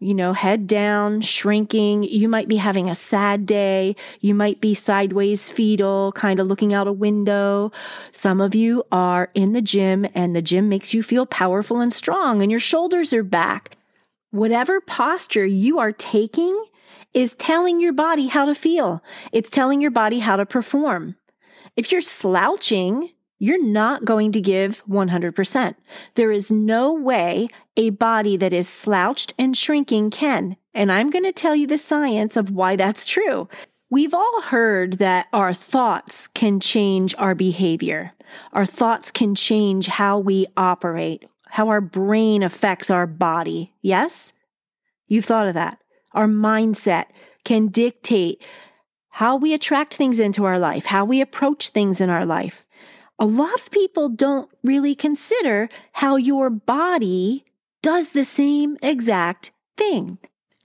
you 0.00 0.14
know, 0.14 0.32
head 0.32 0.66
down, 0.66 1.20
shrinking. 1.20 2.04
You 2.04 2.28
might 2.28 2.48
be 2.48 2.56
having 2.56 2.88
a 2.88 2.94
sad 2.94 3.46
day. 3.46 3.96
You 4.20 4.34
might 4.34 4.60
be 4.60 4.74
sideways 4.74 5.48
fetal, 5.48 6.12
kind 6.12 6.38
of 6.38 6.46
looking 6.46 6.72
out 6.72 6.86
a 6.86 6.92
window. 6.92 7.72
Some 8.12 8.40
of 8.40 8.54
you 8.54 8.84
are 8.92 9.30
in 9.34 9.54
the 9.54 9.62
gym 9.62 10.06
and 10.14 10.36
the 10.36 10.42
gym 10.42 10.68
makes 10.68 10.94
you 10.94 11.02
feel 11.02 11.26
powerful 11.26 11.80
and 11.80 11.92
strong 11.92 12.42
and 12.42 12.50
your 12.50 12.60
shoulders 12.60 13.12
are 13.12 13.24
back. 13.24 13.76
Whatever 14.30 14.80
posture 14.80 15.46
you 15.46 15.78
are 15.78 15.92
taking 15.92 16.64
is 17.14 17.34
telling 17.34 17.80
your 17.80 17.92
body 17.92 18.28
how 18.28 18.44
to 18.44 18.54
feel. 18.54 19.02
It's 19.32 19.50
telling 19.50 19.80
your 19.80 19.90
body 19.90 20.20
how 20.20 20.36
to 20.36 20.46
perform. 20.46 21.16
If 21.76 21.90
you're 21.90 22.00
slouching, 22.00 23.10
you're 23.38 23.64
not 23.64 24.04
going 24.04 24.32
to 24.32 24.40
give 24.40 24.82
100%. 24.88 25.74
There 26.14 26.32
is 26.32 26.50
no 26.50 26.92
way 26.92 27.48
a 27.76 27.90
body 27.90 28.36
that 28.36 28.52
is 28.52 28.68
slouched 28.68 29.32
and 29.38 29.56
shrinking 29.56 30.10
can. 30.10 30.56
And 30.74 30.90
I'm 30.90 31.10
going 31.10 31.24
to 31.24 31.32
tell 31.32 31.54
you 31.54 31.66
the 31.66 31.78
science 31.78 32.36
of 32.36 32.50
why 32.50 32.76
that's 32.76 33.04
true. 33.04 33.48
We've 33.90 34.14
all 34.14 34.42
heard 34.42 34.94
that 34.94 35.28
our 35.32 35.54
thoughts 35.54 36.26
can 36.26 36.60
change 36.60 37.14
our 37.16 37.34
behavior. 37.34 38.12
Our 38.52 38.66
thoughts 38.66 39.10
can 39.10 39.34
change 39.34 39.86
how 39.86 40.18
we 40.18 40.46
operate, 40.56 41.24
how 41.46 41.68
our 41.68 41.80
brain 41.80 42.42
affects 42.42 42.90
our 42.90 43.06
body. 43.06 43.72
Yes? 43.80 44.32
You've 45.06 45.24
thought 45.24 45.48
of 45.48 45.54
that. 45.54 45.78
Our 46.12 46.26
mindset 46.26 47.06
can 47.44 47.68
dictate 47.68 48.42
how 49.08 49.36
we 49.36 49.54
attract 49.54 49.94
things 49.94 50.20
into 50.20 50.44
our 50.44 50.58
life, 50.58 50.86
how 50.86 51.04
we 51.04 51.20
approach 51.20 51.68
things 51.70 52.00
in 52.00 52.10
our 52.10 52.26
life 52.26 52.66
a 53.18 53.26
lot 53.26 53.60
of 53.60 53.70
people 53.70 54.08
don't 54.08 54.50
really 54.62 54.94
consider 54.94 55.68
how 55.92 56.16
your 56.16 56.50
body 56.50 57.44
does 57.82 58.10
the 58.10 58.24
same 58.24 58.76
exact 58.82 59.50
thing. 59.76 60.18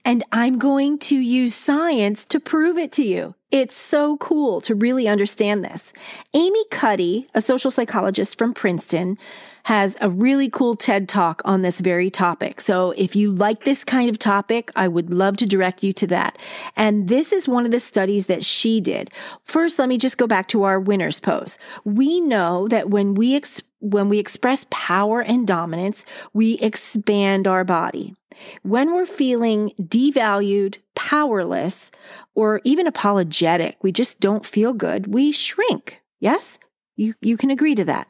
And 0.04 0.22
I'm 0.32 0.58
going 0.58 0.98
to 1.00 1.16
use 1.16 1.54
science 1.54 2.24
to 2.26 2.38
prove 2.38 2.76
it 2.76 2.92
to 2.92 3.04
you. 3.04 3.34
It's 3.50 3.76
so 3.76 4.16
cool 4.18 4.60
to 4.62 4.74
really 4.74 5.08
understand 5.08 5.64
this. 5.64 5.92
Amy 6.34 6.64
Cuddy, 6.70 7.28
a 7.34 7.40
social 7.40 7.70
psychologist 7.70 8.36
from 8.36 8.52
Princeton, 8.52 9.16
has 9.64 9.96
a 10.02 10.10
really 10.10 10.50
cool 10.50 10.76
TED 10.76 11.08
talk 11.08 11.40
on 11.44 11.62
this 11.62 11.80
very 11.80 12.10
topic. 12.10 12.60
So 12.60 12.90
if 12.98 13.16
you 13.16 13.32
like 13.32 13.64
this 13.64 13.82
kind 13.82 14.10
of 14.10 14.18
topic, 14.18 14.70
I 14.76 14.88
would 14.88 15.12
love 15.12 15.38
to 15.38 15.46
direct 15.46 15.82
you 15.82 15.92
to 15.94 16.06
that. 16.08 16.36
And 16.76 17.08
this 17.08 17.32
is 17.32 17.48
one 17.48 17.64
of 17.64 17.70
the 17.70 17.78
studies 17.78 18.26
that 18.26 18.44
she 18.44 18.80
did. 18.80 19.10
First, 19.44 19.78
let 19.78 19.88
me 19.88 19.96
just 19.96 20.18
go 20.18 20.26
back 20.26 20.48
to 20.48 20.64
our 20.64 20.78
winner's 20.78 21.18
pose. 21.18 21.56
We 21.84 22.20
know 22.20 22.68
that 22.68 22.90
when 22.90 23.14
we 23.14 23.34
ex- 23.34 23.62
when 23.80 24.08
we 24.08 24.18
express 24.18 24.66
power 24.70 25.20
and 25.20 25.46
dominance, 25.46 26.06
we 26.32 26.54
expand 26.54 27.46
our 27.46 27.64
body. 27.64 28.14
When 28.62 28.92
we're 28.92 29.06
feeling 29.06 29.72
devalued, 29.80 30.78
powerless, 30.94 31.90
or 32.34 32.60
even 32.64 32.86
apologetic, 32.86 33.76
we 33.82 33.92
just 33.92 34.20
don't 34.20 34.44
feel 34.44 34.72
good, 34.72 35.12
we 35.12 35.32
shrink. 35.32 36.02
Yes? 36.20 36.58
You, 36.96 37.14
you 37.20 37.36
can 37.36 37.50
agree 37.50 37.74
to 37.74 37.84
that. 37.84 38.08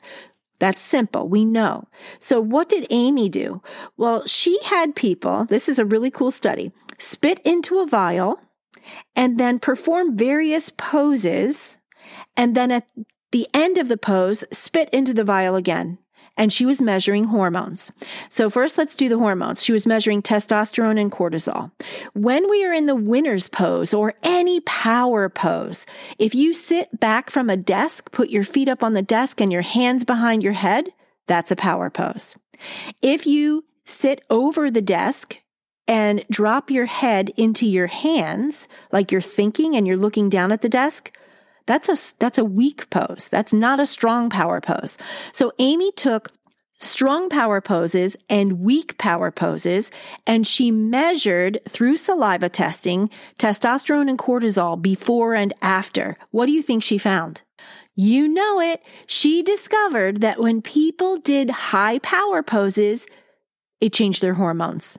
That's 0.59 0.81
simple. 0.81 1.29
We 1.29 1.45
know. 1.45 1.89
So, 2.19 2.41
what 2.41 2.69
did 2.69 2.87
Amy 2.91 3.29
do? 3.29 3.61
Well, 3.97 4.27
she 4.27 4.59
had 4.65 4.95
people, 4.95 5.47
this 5.47 5.69
is 5.69 5.79
a 5.79 5.85
really 5.85 6.11
cool 6.11 6.31
study, 6.31 6.73
spit 6.99 7.41
into 7.41 7.81
a 7.81 7.87
vial 7.87 8.41
and 9.17 9.39
then 9.39 9.59
perform 9.59 10.17
various 10.17 10.71
poses. 10.71 11.79
And 12.37 12.55
then 12.55 12.71
at 12.71 12.87
the 13.33 13.49
end 13.53 13.79
of 13.79 13.89
the 13.89 13.97
pose, 13.97 14.45
spit 14.53 14.89
into 14.91 15.13
the 15.13 15.25
vial 15.25 15.57
again 15.57 15.99
and 16.37 16.53
she 16.53 16.67
was 16.67 16.83
measuring 16.83 17.25
hormones. 17.25 17.93
So, 18.29 18.51
first, 18.51 18.77
let's 18.77 18.97
do 18.97 19.09
the 19.09 19.19
hormones. 19.19 19.63
She 19.63 19.73
was 19.73 19.87
measuring 19.87 20.23
testosterone 20.23 21.01
and 21.01 21.13
cortisol. 21.13 21.71
When 22.13 22.49
we 22.51 22.65
are 22.65 22.73
in 22.73 22.87
the 22.87 22.95
winner's 22.95 23.49
pose 23.49 23.95
or 23.95 24.15
any 24.23 24.61
power 24.61 25.29
pose, 25.29 25.87
if 26.19 26.35
you 26.35 26.53
sit 26.53 27.01
back 27.01 27.31
from 27.31 27.49
a 27.49 27.57
desk, 27.57 28.11
put 28.13 28.31
your 28.31 28.45
feet 28.45 28.69
up 28.69 28.83
on 28.83 28.95
the 28.95 29.03
desk 29.03 29.41
and 29.41 29.53
your 29.53 29.63
hands 29.63 30.05
behind 30.05 30.43
your 30.43 30.53
head, 30.53 30.91
that's 31.27 31.51
a 31.51 31.57
power 31.57 31.91
pose. 31.91 32.37
If 33.03 33.27
you 33.27 33.65
sit 33.85 34.23
over 34.31 34.71
the 34.71 34.83
desk, 34.83 35.41
and 35.87 36.25
drop 36.31 36.71
your 36.71 36.87
head 36.87 37.31
into 37.37 37.67
your 37.67 37.89
hands 37.89 38.69
like 38.91 39.13
you're 39.13 39.21
thinking 39.21 39.77
and 39.77 39.87
you're 39.87 39.97
looking 39.97 40.29
down 40.29 40.51
at 40.51 40.63
the 40.63 40.69
desk, 40.69 41.15
that's 41.67 41.89
a 41.89 42.15
that's 42.19 42.39
a 42.39 42.45
weak 42.45 42.91
pose. 42.91 43.29
That's 43.29 43.53
not 43.53 43.81
a 43.81 43.87
strong 43.87 44.31
power 44.31 44.61
pose. 44.61 44.99
So 45.33 45.53
Amy 45.59 45.93
took 45.93 46.33
strong 46.79 47.29
power 47.29 47.61
poses 47.61 48.17
and 48.29 48.61
weak 48.61 48.99
power 48.99 49.31
poses 49.31 49.91
and 50.27 50.47
she 50.47 50.71
measured 50.71 51.61
through 51.69 51.97
saliva 51.97 52.49
testing 52.49 53.09
testosterone 53.39 54.11
and 54.11 54.19
cortisol 54.19 54.81
before 54.81 55.35
and 55.35 55.55
after. 55.63 56.17
What 56.31 56.47
do 56.47 56.53
you 56.53 56.63
think 56.63 56.83
she 56.83 56.99
found? 56.99 57.43
You 57.97 58.27
know 58.27 58.61
it. 58.61 58.83
She 59.07 59.43
discovered 59.43 60.21
that 60.21 60.41
when 60.41 60.63
people 60.63 61.17
did 61.17 61.49
high 61.49 62.01
power 62.01 62.43
poses, 62.43 63.07
it 63.81 63.93
changed 63.93 64.21
their 64.21 64.35
hormones 64.35 64.99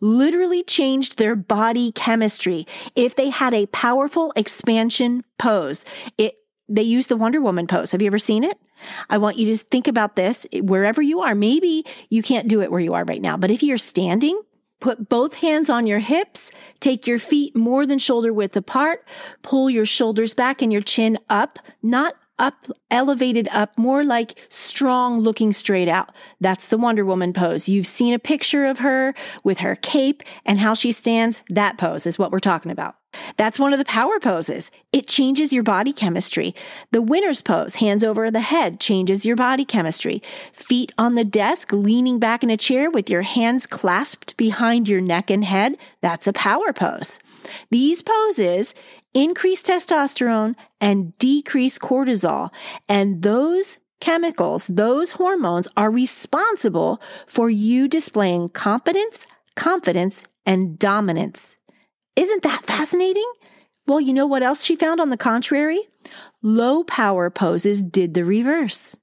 literally 0.00 0.62
changed 0.62 1.18
their 1.18 1.36
body 1.36 1.92
chemistry. 1.92 2.66
If 2.94 3.14
they 3.14 3.30
had 3.30 3.54
a 3.54 3.66
powerful 3.66 4.32
expansion 4.36 5.24
pose, 5.38 5.84
it 6.18 6.36
they 6.68 6.82
use 6.82 7.08
the 7.08 7.16
Wonder 7.16 7.40
Woman 7.40 7.66
pose. 7.66 7.90
Have 7.90 8.00
you 8.00 8.06
ever 8.06 8.18
seen 8.18 8.44
it? 8.44 8.56
I 9.08 9.18
want 9.18 9.36
you 9.36 9.52
to 9.52 9.56
think 9.56 9.88
about 9.88 10.14
this 10.14 10.46
wherever 10.54 11.02
you 11.02 11.20
are. 11.20 11.34
Maybe 11.34 11.84
you 12.08 12.22
can't 12.22 12.46
do 12.46 12.62
it 12.62 12.70
where 12.70 12.80
you 12.80 12.94
are 12.94 13.04
right 13.04 13.20
now, 13.20 13.36
but 13.36 13.50
if 13.50 13.62
you're 13.62 13.76
standing, 13.76 14.40
put 14.78 15.08
both 15.08 15.34
hands 15.34 15.68
on 15.68 15.86
your 15.86 15.98
hips, 15.98 16.50
take 16.78 17.06
your 17.06 17.18
feet 17.18 17.54
more 17.54 17.86
than 17.86 17.98
shoulder 17.98 18.32
width 18.32 18.56
apart, 18.56 19.06
pull 19.42 19.68
your 19.68 19.84
shoulders 19.84 20.32
back 20.32 20.62
and 20.62 20.72
your 20.72 20.80
chin 20.80 21.18
up, 21.28 21.58
not 21.82 22.14
up, 22.40 22.66
elevated 22.90 23.48
up, 23.52 23.76
more 23.78 24.02
like 24.02 24.34
strong 24.48 25.20
looking 25.20 25.52
straight 25.52 25.88
out. 25.88 26.10
That's 26.40 26.66
the 26.66 26.78
Wonder 26.78 27.04
Woman 27.04 27.32
pose. 27.32 27.68
You've 27.68 27.86
seen 27.86 28.14
a 28.14 28.18
picture 28.18 28.66
of 28.66 28.80
her 28.80 29.14
with 29.44 29.58
her 29.58 29.76
cape 29.76 30.22
and 30.44 30.58
how 30.58 30.74
she 30.74 30.90
stands. 30.90 31.42
That 31.48 31.78
pose 31.78 32.06
is 32.06 32.18
what 32.18 32.32
we're 32.32 32.40
talking 32.40 32.72
about. 32.72 32.96
That's 33.36 33.58
one 33.58 33.72
of 33.72 33.78
the 33.78 33.84
power 33.84 34.20
poses. 34.20 34.70
It 34.92 35.08
changes 35.08 35.52
your 35.52 35.62
body 35.62 35.92
chemistry. 35.92 36.54
The 36.92 37.02
winner's 37.02 37.42
pose, 37.42 37.76
hands 37.76 38.04
over 38.04 38.30
the 38.30 38.40
head, 38.40 38.78
changes 38.78 39.26
your 39.26 39.36
body 39.36 39.64
chemistry. 39.64 40.22
Feet 40.52 40.92
on 40.96 41.16
the 41.16 41.24
desk, 41.24 41.72
leaning 41.72 42.18
back 42.18 42.42
in 42.42 42.50
a 42.50 42.56
chair 42.56 42.90
with 42.90 43.10
your 43.10 43.22
hands 43.22 43.66
clasped 43.66 44.36
behind 44.36 44.88
your 44.88 45.00
neck 45.00 45.30
and 45.30 45.44
head, 45.44 45.76
that's 46.00 46.26
a 46.26 46.32
power 46.32 46.72
pose. 46.72 47.18
These 47.70 48.02
poses 48.02 48.74
increase 49.14 49.62
testosterone 49.62 50.54
and 50.80 51.16
decrease 51.18 51.78
cortisol. 51.78 52.50
And 52.88 53.22
those 53.22 53.78
chemicals, 54.00 54.66
those 54.66 55.12
hormones 55.12 55.68
are 55.76 55.90
responsible 55.90 57.00
for 57.26 57.50
you 57.50 57.88
displaying 57.88 58.48
competence, 58.50 59.26
confidence, 59.56 60.24
and 60.46 60.78
dominance. 60.78 61.58
Isn't 62.16 62.42
that 62.42 62.66
fascinating? 62.66 63.30
Well, 63.86 64.00
you 64.00 64.12
know 64.12 64.26
what 64.26 64.42
else 64.42 64.64
she 64.64 64.76
found 64.76 65.00
on 65.00 65.10
the 65.10 65.16
contrary? 65.16 65.88
Low 66.42 66.84
power 66.84 67.30
poses 67.30 67.82
did 67.82 68.14
the 68.14 68.24
reverse. 68.24 68.96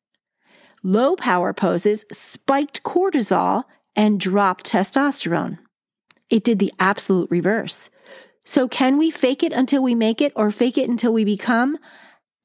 Low 0.84 1.16
power 1.16 1.54
poses 1.54 2.06
spiked 2.12 2.84
cortisol 2.84 3.64
and 3.96 4.20
dropped 4.20 4.72
testosterone. 4.72 5.58
It 6.30 6.44
did 6.44 6.60
the 6.60 6.74
absolute 6.80 7.30
reverse. 7.32 7.90
So 8.48 8.70
can 8.70 8.98
we 8.98 9.12
fake 9.12 9.44
it 9.44 9.52
until 9.52 9.84
we 9.84 9.94
make 9.94 10.22
it 10.22 10.32
or 10.34 10.52
fake 10.52 10.78
it 10.78 10.90
until 10.90 11.12
we 11.12 11.26
become? 11.26 11.78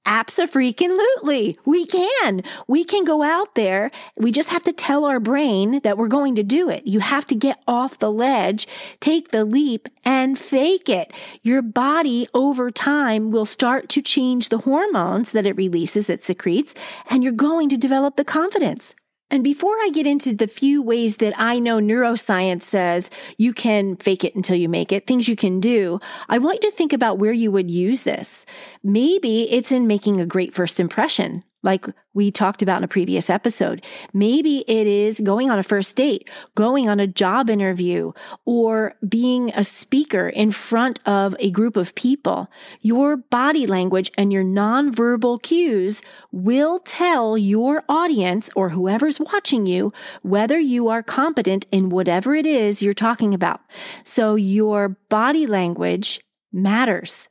Absolutely. 0.05 1.57
We 1.65 1.87
can. 1.87 2.43
We 2.67 2.83
can 2.83 3.05
go 3.05 3.23
out 3.23 3.55
there. 3.55 3.93
We 4.17 4.33
just 4.33 4.51
have 4.51 4.65
to 4.65 4.73
tell 4.73 5.05
our 5.05 5.21
brain 5.21 5.81
that 5.85 5.97
we're 5.97 6.09
going 6.09 6.35
to 6.35 6.43
do 6.43 6.69
it. 6.69 6.89
You 6.89 6.99
have 6.99 7.25
to 7.29 7.37
get 7.37 7.63
off 7.69 8.01
the 8.01 8.11
ledge, 8.11 8.67
take 8.99 9.31
the 9.31 9.45
leap 9.45 9.89
and 10.05 10.37
fake 10.37 10.89
it. 10.89 11.13
Your 11.43 11.63
body 11.63 12.27
over 12.35 12.73
time 12.73 13.31
will 13.31 13.47
start 13.47 13.89
to 13.91 14.03
change 14.03 14.49
the 14.49 14.59
hormones 14.59 15.31
that 15.31 15.47
it 15.47 15.57
releases, 15.57 16.11
it 16.11 16.25
secretes, 16.25 16.75
and 17.09 17.23
you're 17.23 17.33
going 17.33 17.69
to 17.69 17.77
develop 17.77 18.17
the 18.17 18.25
confidence. 18.25 18.97
And 19.33 19.43
before 19.43 19.75
I 19.81 19.89
get 19.89 20.07
into 20.07 20.35
the 20.35 20.47
few 20.47 20.83
ways 20.83 21.17
that 21.17 21.33
I 21.39 21.59
know 21.59 21.79
neuroscience 21.79 22.65
says 22.65 23.09
you 23.39 23.55
can 23.55 23.97
fake 23.97 24.25
it 24.25 24.35
until 24.35 24.57
you 24.57 24.69
make 24.69 24.93
it, 24.93 25.07
things 25.07 25.27
you 25.27 25.37
can 25.37 25.59
do, 25.59 26.01
I 26.29 26.37
want 26.37 26.63
you 26.63 26.71
to 26.71 26.77
think 26.77 26.93
about 26.93 27.19
where 27.19 27.33
you 27.33 27.51
would 27.51 27.71
use 27.71 28.03
this. 28.03 28.45
Maybe 28.85 29.51
it's 29.51 29.73
in 29.73 29.87
making 29.87 30.21
a 30.21 30.27
great 30.27 30.53
first 30.53 30.79
impression 30.79 31.45
like 31.63 31.87
we 32.15 32.31
talked 32.31 32.63
about 32.63 32.79
in 32.79 32.85
a 32.85 32.89
previous 32.89 33.31
episode. 33.31 33.83
Maybe 34.13 34.65
it 34.69 34.87
is 34.87 35.21
going 35.21 35.51
on 35.51 35.59
a 35.59 35.63
first 35.63 35.97
date, 35.97 36.29
going 36.55 36.89
on 36.89 37.01
a 37.01 37.07
job 37.07 37.49
interview, 37.49 38.13
or 38.45 38.95
being 39.09 39.51
a 39.55 39.65
speaker 39.65 40.29
in 40.29 40.51
front 40.51 41.01
of 41.07 41.35
a 41.39 41.51
group 41.51 41.77
of 41.77 41.95
people. 41.95 42.51
Your 42.81 43.17
body 43.17 43.67
language 43.67 44.11
and 44.19 44.33
your 44.33 44.45
nonverbal 44.45 45.41
cues 45.43 46.03
will 46.31 46.79
tell 46.81 47.39
your 47.39 47.85
audience 47.89 48.51
or 48.55 48.71
whoever's 48.71 49.21
watching 49.21 49.67
you 49.67 49.93
whether 50.23 50.59
you 50.59 50.89
are 50.89 51.03
competent 51.03 51.67
in 51.71 51.89
whatever 51.89 52.35
it 52.35 52.47
is 52.47 52.83
you're 52.83 52.95
talking 52.95 53.33
about. 53.33 53.61
So 54.05 54.35
your 54.35 54.91
body 55.09 55.47
language 55.47 56.21
matters. 56.53 57.29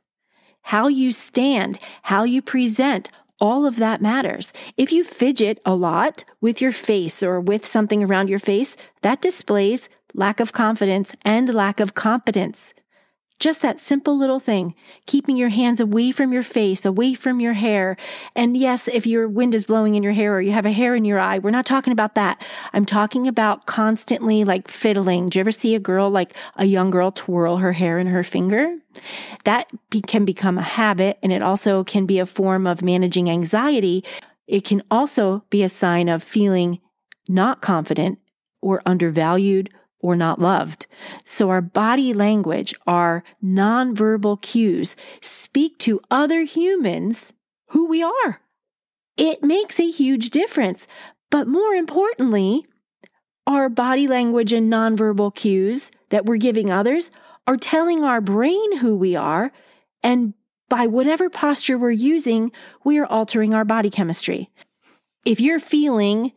How 0.66 0.86
you 0.86 1.10
stand, 1.10 1.78
how 2.02 2.22
you 2.22 2.40
present, 2.40 3.10
all 3.42 3.66
of 3.66 3.76
that 3.76 4.00
matters. 4.00 4.52
If 4.76 4.92
you 4.92 5.02
fidget 5.02 5.60
a 5.66 5.74
lot 5.74 6.22
with 6.40 6.62
your 6.62 6.70
face 6.70 7.24
or 7.24 7.40
with 7.40 7.66
something 7.66 8.04
around 8.04 8.28
your 8.28 8.38
face, 8.38 8.76
that 9.02 9.20
displays 9.20 9.88
lack 10.14 10.38
of 10.38 10.52
confidence 10.52 11.12
and 11.22 11.52
lack 11.52 11.80
of 11.80 11.94
competence. 11.94 12.72
Just 13.42 13.60
that 13.62 13.80
simple 13.80 14.16
little 14.16 14.38
thing, 14.38 14.72
keeping 15.04 15.36
your 15.36 15.48
hands 15.48 15.80
away 15.80 16.12
from 16.12 16.32
your 16.32 16.44
face, 16.44 16.86
away 16.86 17.14
from 17.14 17.40
your 17.40 17.54
hair. 17.54 17.96
And 18.36 18.56
yes, 18.56 18.86
if 18.86 19.04
your 19.04 19.26
wind 19.26 19.52
is 19.52 19.64
blowing 19.64 19.96
in 19.96 20.04
your 20.04 20.12
hair 20.12 20.36
or 20.36 20.40
you 20.40 20.52
have 20.52 20.64
a 20.64 20.70
hair 20.70 20.94
in 20.94 21.04
your 21.04 21.18
eye, 21.18 21.40
we're 21.40 21.50
not 21.50 21.66
talking 21.66 21.92
about 21.92 22.14
that. 22.14 22.40
I'm 22.72 22.86
talking 22.86 23.26
about 23.26 23.66
constantly 23.66 24.44
like 24.44 24.68
fiddling. 24.68 25.28
Do 25.28 25.40
you 25.40 25.40
ever 25.40 25.50
see 25.50 25.74
a 25.74 25.80
girl, 25.80 26.08
like 26.08 26.36
a 26.54 26.66
young 26.66 26.90
girl, 26.90 27.10
twirl 27.10 27.56
her 27.56 27.72
hair 27.72 27.98
in 27.98 28.06
her 28.06 28.22
finger? 28.22 28.78
That 29.42 29.66
be- 29.90 30.02
can 30.02 30.24
become 30.24 30.56
a 30.56 30.62
habit 30.62 31.18
and 31.20 31.32
it 31.32 31.42
also 31.42 31.82
can 31.82 32.06
be 32.06 32.20
a 32.20 32.26
form 32.26 32.64
of 32.64 32.80
managing 32.80 33.28
anxiety. 33.28 34.04
It 34.46 34.62
can 34.62 34.84
also 34.88 35.42
be 35.50 35.64
a 35.64 35.68
sign 35.68 36.08
of 36.08 36.22
feeling 36.22 36.78
not 37.26 37.60
confident 37.60 38.20
or 38.60 38.82
undervalued 38.86 39.68
or 40.02 40.16
not 40.16 40.40
loved. 40.40 40.86
So 41.24 41.48
our 41.48 41.62
body 41.62 42.12
language, 42.12 42.74
our 42.86 43.24
nonverbal 43.42 44.42
cues 44.42 44.96
speak 45.22 45.78
to 45.78 46.00
other 46.10 46.42
humans 46.42 47.32
who 47.68 47.86
we 47.86 48.02
are. 48.02 48.40
It 49.16 49.42
makes 49.42 49.78
a 49.80 49.90
huge 49.90 50.30
difference. 50.30 50.86
But 51.30 51.46
more 51.46 51.72
importantly, 51.72 52.66
our 53.46 53.68
body 53.68 54.06
language 54.06 54.52
and 54.52 54.70
nonverbal 54.70 55.34
cues 55.34 55.90
that 56.10 56.26
we're 56.26 56.36
giving 56.36 56.70
others 56.70 57.10
are 57.46 57.56
telling 57.56 58.04
our 58.04 58.20
brain 58.20 58.78
who 58.78 58.96
we 58.96 59.16
are. 59.16 59.52
And 60.02 60.34
by 60.68 60.86
whatever 60.86 61.30
posture 61.30 61.78
we're 61.78 61.90
using, 61.90 62.52
we 62.84 62.98
are 62.98 63.06
altering 63.06 63.54
our 63.54 63.64
body 63.64 63.90
chemistry. 63.90 64.50
If 65.24 65.40
you're 65.40 65.60
feeling 65.60 66.32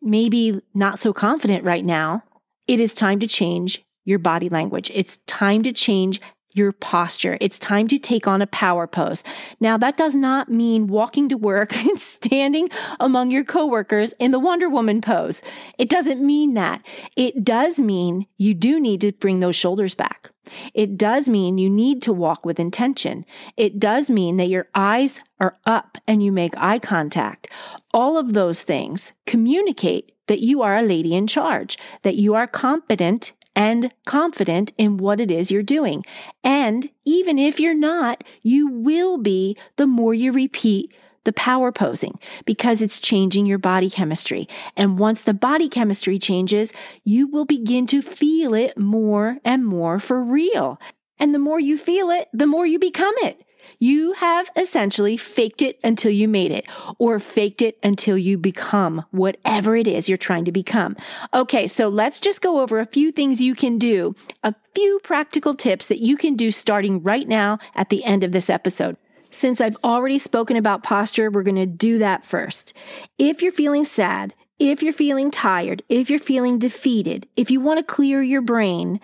maybe 0.00 0.60
not 0.74 0.98
so 0.98 1.12
confident 1.12 1.64
right 1.64 1.84
now, 1.84 2.24
it 2.66 2.80
is 2.80 2.94
time 2.94 3.20
to 3.20 3.26
change 3.26 3.84
your 4.04 4.18
body 4.18 4.48
language. 4.48 4.90
It's 4.94 5.18
time 5.26 5.62
to 5.62 5.72
change 5.72 6.20
your 6.54 6.72
posture. 6.72 7.38
It's 7.40 7.58
time 7.58 7.88
to 7.88 7.98
take 7.98 8.26
on 8.26 8.42
a 8.42 8.46
power 8.46 8.86
pose. 8.86 9.24
Now, 9.60 9.76
that 9.78 9.96
does 9.96 10.16
not 10.16 10.48
mean 10.48 10.86
walking 10.86 11.28
to 11.28 11.36
work 11.36 11.76
and 11.86 11.98
standing 11.98 12.68
among 13.00 13.30
your 13.30 13.44
coworkers 13.44 14.12
in 14.18 14.30
the 14.30 14.38
Wonder 14.38 14.68
Woman 14.68 15.00
pose. 15.00 15.42
It 15.78 15.88
doesn't 15.88 16.24
mean 16.24 16.54
that. 16.54 16.82
It 17.16 17.44
does 17.44 17.78
mean 17.78 18.26
you 18.36 18.54
do 18.54 18.80
need 18.80 19.00
to 19.02 19.12
bring 19.12 19.40
those 19.40 19.56
shoulders 19.56 19.94
back. 19.94 20.30
It 20.74 20.98
does 20.98 21.28
mean 21.28 21.58
you 21.58 21.70
need 21.70 22.02
to 22.02 22.12
walk 22.12 22.44
with 22.44 22.60
intention. 22.60 23.24
It 23.56 23.78
does 23.78 24.10
mean 24.10 24.36
that 24.36 24.48
your 24.48 24.68
eyes 24.74 25.20
are 25.40 25.56
up 25.64 25.98
and 26.06 26.22
you 26.22 26.32
make 26.32 26.56
eye 26.56 26.78
contact. 26.78 27.48
All 27.94 28.18
of 28.18 28.32
those 28.32 28.62
things 28.62 29.12
communicate 29.26 30.12
that 30.26 30.40
you 30.40 30.62
are 30.62 30.76
a 30.76 30.82
lady 30.82 31.14
in 31.14 31.26
charge, 31.26 31.78
that 32.02 32.16
you 32.16 32.34
are 32.34 32.46
competent 32.46 33.32
and 33.54 33.92
confident 34.04 34.72
in 34.78 34.96
what 34.96 35.20
it 35.20 35.30
is 35.30 35.50
you're 35.50 35.62
doing. 35.62 36.04
And 36.42 36.90
even 37.04 37.38
if 37.38 37.60
you're 37.60 37.74
not, 37.74 38.24
you 38.42 38.68
will 38.68 39.18
be 39.18 39.56
the 39.76 39.86
more 39.86 40.14
you 40.14 40.32
repeat 40.32 40.92
the 41.24 41.32
power 41.32 41.70
posing 41.70 42.18
because 42.44 42.82
it's 42.82 42.98
changing 42.98 43.46
your 43.46 43.58
body 43.58 43.88
chemistry. 43.88 44.48
And 44.76 44.98
once 44.98 45.22
the 45.22 45.34
body 45.34 45.68
chemistry 45.68 46.18
changes, 46.18 46.72
you 47.04 47.28
will 47.28 47.44
begin 47.44 47.86
to 47.88 48.02
feel 48.02 48.54
it 48.54 48.76
more 48.76 49.38
and 49.44 49.64
more 49.64 50.00
for 50.00 50.22
real. 50.22 50.80
And 51.18 51.34
the 51.34 51.38
more 51.38 51.60
you 51.60 51.78
feel 51.78 52.10
it, 52.10 52.28
the 52.32 52.46
more 52.46 52.66
you 52.66 52.78
become 52.78 53.14
it. 53.18 53.40
You 53.78 54.12
have 54.14 54.50
essentially 54.56 55.16
faked 55.16 55.62
it 55.62 55.78
until 55.82 56.10
you 56.10 56.28
made 56.28 56.50
it, 56.50 56.64
or 56.98 57.18
faked 57.18 57.62
it 57.62 57.78
until 57.82 58.16
you 58.16 58.38
become 58.38 59.04
whatever 59.10 59.76
it 59.76 59.88
is 59.88 60.08
you're 60.08 60.18
trying 60.18 60.44
to 60.44 60.52
become. 60.52 60.96
Okay, 61.34 61.66
so 61.66 61.88
let's 61.88 62.20
just 62.20 62.40
go 62.40 62.60
over 62.60 62.80
a 62.80 62.86
few 62.86 63.12
things 63.12 63.40
you 63.40 63.54
can 63.54 63.78
do, 63.78 64.14
a 64.42 64.54
few 64.74 65.00
practical 65.02 65.54
tips 65.54 65.86
that 65.86 66.00
you 66.00 66.16
can 66.16 66.36
do 66.36 66.50
starting 66.50 67.02
right 67.02 67.28
now 67.28 67.58
at 67.74 67.88
the 67.88 68.04
end 68.04 68.24
of 68.24 68.32
this 68.32 68.48
episode. 68.50 68.96
Since 69.30 69.60
I've 69.60 69.76
already 69.82 70.18
spoken 70.18 70.56
about 70.56 70.82
posture, 70.82 71.30
we're 71.30 71.42
going 71.42 71.56
to 71.56 71.66
do 71.66 71.98
that 71.98 72.24
first. 72.24 72.74
If 73.18 73.42
you're 73.42 73.50
feeling 73.50 73.84
sad, 73.84 74.34
if 74.58 74.82
you're 74.82 74.92
feeling 74.92 75.30
tired, 75.30 75.82
if 75.88 76.10
you're 76.10 76.18
feeling 76.18 76.58
defeated, 76.58 77.26
if 77.36 77.50
you 77.50 77.60
want 77.60 77.78
to 77.78 77.94
clear 77.94 78.22
your 78.22 78.42
brain, 78.42 79.00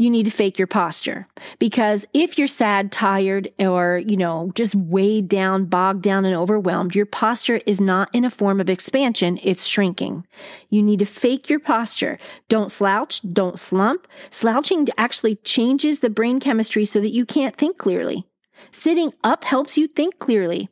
you 0.00 0.08
need 0.08 0.24
to 0.24 0.30
fake 0.30 0.58
your 0.58 0.66
posture. 0.66 1.28
Because 1.58 2.06
if 2.14 2.38
you're 2.38 2.46
sad, 2.46 2.90
tired, 2.90 3.52
or, 3.58 4.02
you 4.06 4.16
know, 4.16 4.50
just 4.54 4.74
weighed 4.74 5.28
down, 5.28 5.66
bogged 5.66 6.02
down, 6.02 6.24
and 6.24 6.34
overwhelmed, 6.34 6.94
your 6.94 7.04
posture 7.04 7.60
is 7.66 7.82
not 7.82 8.08
in 8.14 8.24
a 8.24 8.30
form 8.30 8.60
of 8.60 8.70
expansion, 8.70 9.38
it's 9.42 9.66
shrinking. 9.66 10.26
You 10.70 10.82
need 10.82 11.00
to 11.00 11.04
fake 11.04 11.50
your 11.50 11.60
posture. 11.60 12.18
Don't 12.48 12.70
slouch, 12.70 13.20
don't 13.30 13.58
slump. 13.58 14.06
Slouching 14.30 14.88
actually 14.96 15.36
changes 15.36 16.00
the 16.00 16.08
brain 16.08 16.40
chemistry 16.40 16.86
so 16.86 17.02
that 17.02 17.12
you 17.12 17.26
can't 17.26 17.58
think 17.58 17.76
clearly. 17.76 18.24
Sitting 18.70 19.12
up 19.22 19.44
helps 19.44 19.76
you 19.76 19.86
think 19.86 20.18
clearly. 20.18 20.70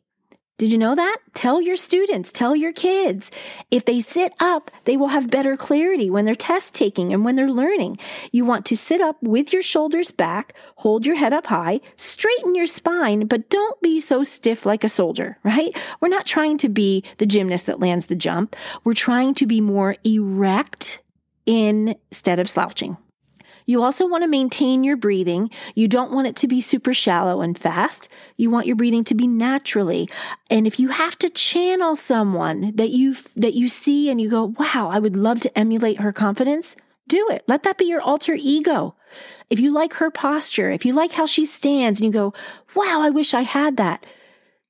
Did 0.59 0.73
you 0.73 0.79
know 0.79 0.97
that? 0.97 1.18
Tell 1.35 1.62
your 1.62 1.77
students, 1.77 2.33
tell 2.33 2.57
your 2.57 2.73
kids. 2.73 3.31
If 3.71 3.85
they 3.85 4.01
sit 4.01 4.33
up, 4.40 4.73
they 4.87 4.97
will 4.97 5.09
have 5.09 5.31
better 5.31 5.57
clarity 5.57 6.11
when 6.11 6.25
they're 6.25 6.35
test 6.35 6.75
taking 6.75 7.12
and 7.12 7.25
when 7.25 7.37
they're 7.37 7.49
learning. 7.49 7.97
You 8.33 8.44
want 8.44 8.66
to 8.66 8.77
sit 8.77 9.01
up 9.01 9.23
with 9.23 9.53
your 9.53 9.62
shoulders 9.62 10.11
back, 10.11 10.55
hold 10.79 11.07
your 11.07 11.14
head 11.14 11.33
up 11.33 11.47
high, 11.47 11.81
straighten 11.97 12.57
your 12.57 12.66
spine, 12.66 13.27
but 13.29 13.49
don't 13.51 13.81
be 13.83 14.01
so 14.01 14.25
stiff 14.25 14.66
like 14.66 14.83
a 14.83 14.88
soldier, 14.88 15.38
right? 15.44 15.77
We're 16.01 16.09
not 16.09 16.27
trying 16.27 16.59
to 16.59 16.68
be 16.68 17.05
the 17.18 17.27
gymnast 17.27 17.66
that 17.66 17.79
lands 17.79 18.07
the 18.07 18.16
jump. 18.16 18.57
We're 18.83 18.94
trying 18.94 19.35
to 19.35 19.47
be 19.47 19.61
more 19.61 19.94
erect 20.03 21.01
instead 21.47 22.40
of 22.40 22.51
slouching. 22.51 22.97
You 23.68 23.83
also 23.83 24.07
want 24.07 24.22
to 24.22 24.28
maintain 24.28 24.83
your 24.83 24.96
breathing. 24.96 25.50
You 25.74 25.88
don't 25.88 26.11
want 26.11 26.26
it 26.26 26.37
to 26.37 26.48
be 26.48 26.59
super 26.62 26.94
shallow 26.94 27.42
and 27.42 27.57
fast. 27.57 28.09
You 28.38 28.48
want 28.48 28.66
your 28.66 28.76
breathing 28.76 29.04
to 29.04 29.14
be 29.14 29.26
naturally. 29.26 30.09
And 30.48 30.66
if 30.66 30.81
you 30.81 30.88
have 30.88 31.18
to 31.18 31.28
channel 31.28 31.94
someone 31.94 32.72
that 32.76 32.88
you 32.88 33.14
that 33.37 33.52
you 33.52 33.68
see 33.68 34.09
and 34.09 34.18
you 34.18 34.31
go, 34.31 34.54
"Wow, 34.59 34.88
I 34.90 34.98
would 34.98 35.16
love 35.16 35.42
to 35.42 35.59
emulate 35.59 36.00
her 36.00 36.14
confidence." 36.14 36.76
Do 37.09 37.28
it. 37.28 37.44
Let 37.46 37.62
that 37.64 37.76
be 37.76 37.85
your 37.85 38.00
alter 38.00 38.35
ego. 38.35 38.94
If 39.50 39.61
you 39.61 39.70
like 39.70 39.94
her 39.94 40.11
posture, 40.11 40.70
if 40.70 40.87
you 40.87 40.94
like 40.94 41.12
how 41.12 41.26
she 41.26 41.44
stands 41.44 42.00
and 42.00 42.07
you 42.07 42.12
go, 42.12 42.33
"Wow, 42.74 43.02
I 43.02 43.11
wish 43.11 43.35
I 43.35 43.42
had 43.42 43.76
that." 43.76 44.07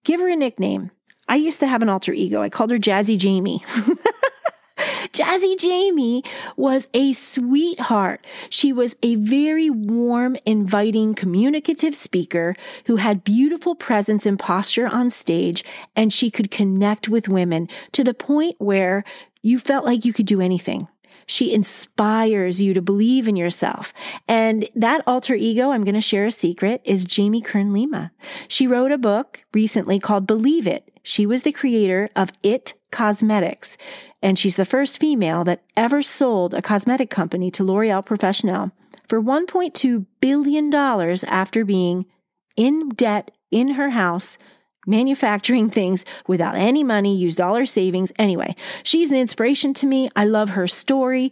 Give 0.03 0.21
her 0.21 0.29
a 0.29 0.35
nickname. 0.35 0.91
I 1.29 1.37
used 1.37 1.61
to 1.61 1.69
have 1.69 1.83
an 1.83 1.89
alter 1.89 2.13
ego. 2.13 2.43
I 2.43 2.49
called 2.49 2.73
her 2.73 2.79
Jazzy 2.79 3.17
Jamie. 3.17 3.63
Jazzy 5.13 5.59
Jamie 5.59 6.23
was 6.57 6.89
a 6.95 7.13
sweetheart. 7.13 8.25
She 8.51 8.73
was 8.73 8.97
a 9.03 9.17
very 9.17 9.71
warm, 9.71 10.37
inviting, 10.45 11.15
communicative 11.15 11.95
speaker 11.95 12.55
who 12.87 12.97
had 12.97 13.25
beautiful 13.25 13.75
presence 13.75 14.27
and 14.27 14.39
posture 14.39 14.87
on 14.87 15.11
stage, 15.11 15.65
and 15.97 16.13
she 16.13 16.31
could 16.31 16.51
connect 16.51 17.09
with 17.09 17.29
women 17.29 17.69
to 17.93 18.05
the 18.05 18.15
point 18.15 18.57
where 18.59 19.05
you 19.43 19.59
felt 19.59 19.85
like 19.85 20.05
you 20.05 20.13
could 20.13 20.27
do 20.27 20.41
anything. 20.41 20.89
She 21.29 21.53
inspires 21.53 22.61
you 22.63 22.73
to 22.73 22.81
believe 22.81 23.29
in 23.29 23.37
yourself. 23.37 23.93
And 24.27 24.69
that 24.75 25.03
alter 25.07 25.35
ego, 25.35 25.71
I'm 25.71 25.85
going 25.85 25.95
to 25.95 26.01
share 26.01 26.25
a 26.25 26.31
secret, 26.31 26.81
is 26.85 27.05
Jamie 27.05 27.43
Kern 27.43 27.75
Lima. 27.75 28.13
She 28.49 28.67
wrote 28.67 28.93
a 28.93 28.99
book 28.99 29.45
recently 29.53 29.99
called 29.99 30.27
Believe 30.27 30.67
It. 30.67 30.91
She 31.03 31.27
was 31.27 31.43
the 31.43 31.53
creator 31.53 32.09
of 32.17 32.33
It 32.43 32.73
Cosmetics, 32.91 33.77
and 34.23 34.39
she's 34.39 34.57
the 34.57 34.65
first 34.65 34.99
female 34.99 35.45
that 35.45 35.63
ever 35.77 36.01
sold 36.01 36.55
a 36.55 36.63
cosmetic 36.63 37.11
company 37.11 37.51
to 37.51 37.63
L'Oreal 37.63 38.05
Professionnel 38.05 38.73
for 39.07 39.23
$1.2 39.23 40.07
billion 40.21 40.75
after 40.75 41.63
being 41.63 42.07
in 42.57 42.89
debt 42.89 43.31
in 43.51 43.75
her 43.75 43.91
house 43.91 44.39
manufacturing 44.89 45.71
things 45.71 46.05
without 46.27 46.57
any 46.57 46.83
money, 46.83 47.17
use 47.17 47.37
dollar 47.37 47.67
savings. 47.67 48.13
Anyway, 48.19 48.57
she's 48.83 49.13
an 49.13 49.19
inspiration 49.19 49.75
to 49.75 49.87
me. 49.87 50.09
I 50.17 50.25
love 50.25 50.51
her 50.51 50.67
story. 50.67 51.31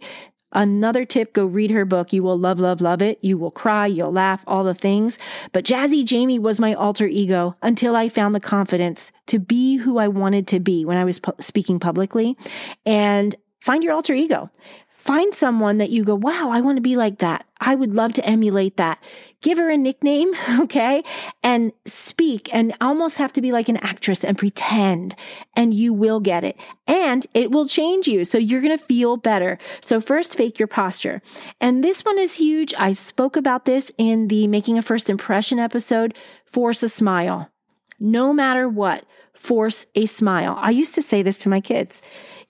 Another 0.53 1.03
tip 1.03 1.33
go 1.33 1.45
read 1.45 1.71
her 1.71 1.83
book. 1.83 2.13
You 2.13 2.23
will 2.23 2.37
love, 2.37 2.59
love, 2.59 2.79
love 2.79 3.01
it. 3.01 3.19
You 3.21 3.37
will 3.37 3.51
cry, 3.51 3.85
you'll 3.85 4.13
laugh, 4.13 4.43
all 4.47 4.63
the 4.63 4.73
things. 4.73 5.19
But 5.51 5.65
Jazzy 5.65 6.05
Jamie 6.05 6.39
was 6.39 6.59
my 6.59 6.73
alter 6.73 7.05
ego 7.05 7.55
until 7.61 7.95
I 7.95 8.07
found 8.07 8.33
the 8.33 8.39
confidence 8.39 9.11
to 9.27 9.39
be 9.39 9.75
who 9.75 9.97
I 9.97 10.07
wanted 10.07 10.47
to 10.47 10.59
be 10.59 10.85
when 10.85 10.97
I 10.97 11.03
was 11.03 11.19
pu- 11.19 11.33
speaking 11.39 11.79
publicly. 11.79 12.37
And 12.85 13.35
find 13.59 13.83
your 13.83 13.93
alter 13.93 14.13
ego. 14.13 14.49
Find 14.97 15.31
someone 15.31 15.77
that 15.77 15.91
you 15.91 16.03
go, 16.03 16.15
wow, 16.15 16.49
I 16.51 16.61
want 16.61 16.77
to 16.77 16.81
be 16.81 16.95
like 16.95 17.19
that. 17.19 17.45
I 17.59 17.75
would 17.75 17.93
love 17.93 18.13
to 18.13 18.25
emulate 18.25 18.77
that. 18.77 18.97
Give 19.41 19.59
her 19.59 19.69
a 19.69 19.77
nickname, 19.77 20.31
okay? 20.59 21.03
And 21.43 21.71
speak 21.85 22.49
and 22.51 22.75
almost 22.81 23.19
have 23.19 23.31
to 23.33 23.41
be 23.41 23.51
like 23.51 23.69
an 23.69 23.77
actress 23.77 24.23
and 24.23 24.37
pretend, 24.37 25.15
and 25.55 25.71
you 25.71 25.93
will 25.93 26.19
get 26.19 26.43
it. 26.43 26.57
And 26.87 27.27
it 27.35 27.51
will 27.51 27.67
change 27.67 28.07
you. 28.07 28.25
So 28.25 28.39
you're 28.39 28.61
going 28.61 28.75
to 28.75 28.83
feel 28.83 29.17
better. 29.17 29.59
So, 29.81 30.01
first, 30.01 30.35
fake 30.35 30.57
your 30.57 30.67
posture. 30.67 31.21
And 31.61 31.83
this 31.83 32.03
one 32.03 32.17
is 32.17 32.35
huge. 32.35 32.73
I 32.77 32.93
spoke 32.93 33.37
about 33.37 33.65
this 33.65 33.91
in 33.99 34.29
the 34.29 34.47
Making 34.47 34.79
a 34.79 34.81
First 34.81 35.11
Impression 35.11 35.59
episode. 35.59 36.15
Force 36.45 36.81
a 36.81 36.89
smile. 36.89 37.51
No 37.99 38.33
matter 38.33 38.67
what, 38.67 39.05
force 39.33 39.85
a 39.93 40.07
smile. 40.07 40.57
I 40.59 40.71
used 40.71 40.95
to 40.95 41.01
say 41.03 41.21
this 41.21 41.37
to 41.39 41.49
my 41.49 41.61
kids. 41.61 42.01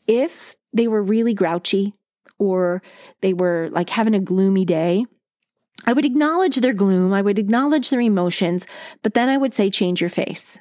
If 0.07 0.55
they 0.73 0.87
were 0.87 1.01
really 1.01 1.33
grouchy, 1.33 1.93
or 2.39 2.81
they 3.21 3.33
were 3.33 3.69
like 3.71 3.89
having 3.89 4.15
a 4.15 4.19
gloomy 4.19 4.65
day, 4.65 5.05
I 5.85 5.93
would 5.93 6.05
acknowledge 6.05 6.57
their 6.57 6.73
gloom, 6.73 7.13
I 7.13 7.21
would 7.21 7.39
acknowledge 7.39 7.89
their 7.89 8.01
emotions, 8.01 8.65
but 9.03 9.13
then 9.13 9.29
I 9.29 9.37
would 9.37 9.53
say, 9.53 9.69
change 9.69 10.01
your 10.01 10.09
face. 10.09 10.59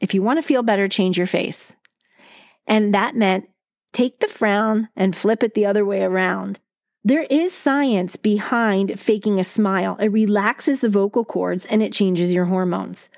If 0.00 0.14
you 0.14 0.22
want 0.22 0.38
to 0.38 0.46
feel 0.46 0.62
better, 0.62 0.88
change 0.88 1.16
your 1.16 1.26
face. 1.26 1.74
And 2.66 2.94
that 2.94 3.16
meant 3.16 3.48
take 3.92 4.20
the 4.20 4.28
frown 4.28 4.88
and 4.96 5.14
flip 5.14 5.42
it 5.42 5.54
the 5.54 5.66
other 5.66 5.84
way 5.84 6.02
around. 6.02 6.60
There 7.04 7.22
is 7.24 7.52
science 7.52 8.16
behind 8.16 8.98
faking 8.98 9.38
a 9.38 9.44
smile. 9.44 9.96
It 9.98 10.12
relaxes 10.12 10.80
the 10.80 10.88
vocal 10.88 11.24
cords 11.24 11.66
and 11.66 11.82
it 11.82 11.92
changes 11.92 12.32
your 12.32 12.44
hormones. 12.44 13.08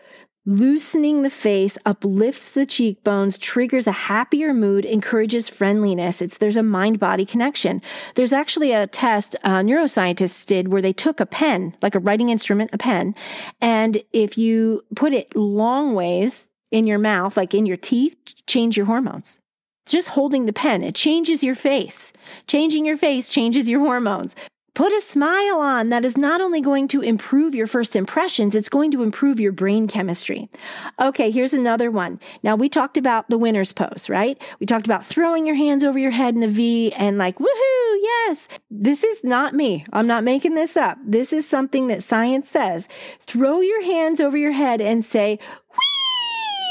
Loosening 0.46 1.22
the 1.22 1.30
face 1.30 1.78
uplifts 1.87 2.50
the 2.50 2.66
cheekbones, 2.66 3.38
triggers 3.38 3.87
a 3.87 3.92
happier 3.92 4.52
mood, 4.52 4.85
encourages 4.85 5.48
friendliness. 5.48 6.20
It's 6.20 6.37
there's 6.37 6.59
a 6.59 6.62
mind 6.62 6.98
body 6.98 7.24
connection. 7.24 7.80
There's 8.14 8.33
actually 8.35 8.72
a 8.72 8.87
test 8.87 9.37
uh, 9.42 9.61
neuroscientists 9.61 10.44
did 10.44 10.68
where 10.68 10.83
they 10.83 10.92
took 10.92 11.18
a 11.18 11.24
pen, 11.24 11.74
like 11.80 11.94
a 11.94 11.98
writing 11.98 12.28
instrument, 12.28 12.74
a 12.74 12.78
pen, 12.78 13.14
and 13.62 14.02
if 14.12 14.37
you 14.37 14.85
put 14.94 15.14
it 15.14 15.35
long 15.35 15.94
ways 15.94 16.48
in 16.70 16.87
your 16.87 16.98
mouth, 16.98 17.38
like 17.38 17.54
in 17.54 17.64
your 17.64 17.78
teeth, 17.78 18.14
change 18.46 18.76
your 18.76 18.85
hormones. 18.85 19.38
Just 19.87 20.09
holding 20.09 20.44
the 20.44 20.52
pen, 20.52 20.83
it 20.83 20.94
changes 20.94 21.42
your 21.42 21.54
face. 21.54 22.12
Changing 22.46 22.85
your 22.85 22.98
face 22.98 23.30
changes 23.30 23.70
your 23.70 23.80
hormones. 23.80 24.37
Put 24.74 24.92
a 24.92 25.00
smile 25.00 25.58
on. 25.58 25.90
That 25.90 26.04
is 26.04 26.16
not 26.16 26.40
only 26.40 26.60
going 26.60 26.88
to 26.88 27.00
improve 27.00 27.54
your 27.54 27.68
first 27.68 27.94
impressions, 27.94 28.56
it's 28.56 28.68
going 28.68 28.90
to 28.90 29.04
improve 29.04 29.38
your 29.38 29.52
brain 29.52 29.87
chemistry. 29.87 30.50
Okay, 30.98 31.30
here's 31.30 31.52
another 31.52 31.92
one. 31.92 32.18
Now, 32.42 32.56
we 32.56 32.68
talked 32.68 32.96
about 32.96 33.30
the 33.30 33.38
winner's 33.38 33.72
pose, 33.72 34.08
right? 34.08 34.37
We 34.58 34.66
talked 34.66 34.87
about 34.87 35.06
throwing 35.06 35.46
your 35.46 35.54
hands 35.54 35.84
over 35.84 35.98
your 35.98 36.10
head 36.10 36.34
in 36.34 36.42
a 36.42 36.48
V 36.48 36.92
and 36.94 37.18
like, 37.18 37.38
woohoo, 37.38 37.96
yes. 38.02 38.48
This 38.68 39.04
is 39.04 39.22
not 39.22 39.54
me. 39.54 39.87
I'm 39.92 40.08
not 40.08 40.24
making 40.24 40.54
this 40.54 40.76
up. 40.76 40.98
This 41.06 41.32
is 41.32 41.48
something 41.48 41.87
that 41.87 42.02
science 42.02 42.48
says. 42.48 42.88
Throw 43.20 43.60
your 43.60 43.84
hands 43.84 44.20
over 44.20 44.37
your 44.37 44.52
head 44.52 44.80
and 44.80 45.04
say. 45.04 45.38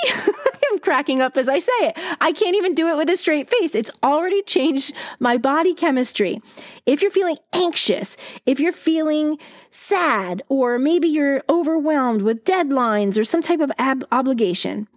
I'm 0.71 0.79
cracking 0.79 1.21
up 1.21 1.37
as 1.37 1.47
I 1.47 1.59
say 1.59 1.71
it. 1.79 1.97
I 2.19 2.31
can't 2.31 2.55
even 2.55 2.73
do 2.73 2.87
it 2.87 2.97
with 2.97 3.09
a 3.09 3.17
straight 3.17 3.49
face. 3.49 3.75
It's 3.75 3.91
already 4.01 4.41
changed 4.41 4.93
my 5.19 5.37
body 5.37 5.73
chemistry. 5.73 6.41
If 6.85 7.01
you're 7.01 7.11
feeling 7.11 7.37
anxious, 7.53 8.17
if 8.45 8.59
you're 8.59 8.71
feeling 8.71 9.37
sad, 9.69 10.41
or 10.49 10.79
maybe 10.79 11.07
you're 11.07 11.43
overwhelmed 11.49 12.21
with 12.21 12.43
deadlines 12.43 13.19
or 13.19 13.23
some 13.23 13.41
type 13.41 13.59
of 13.59 13.71
ab- 13.77 14.05
obligation, 14.11 14.87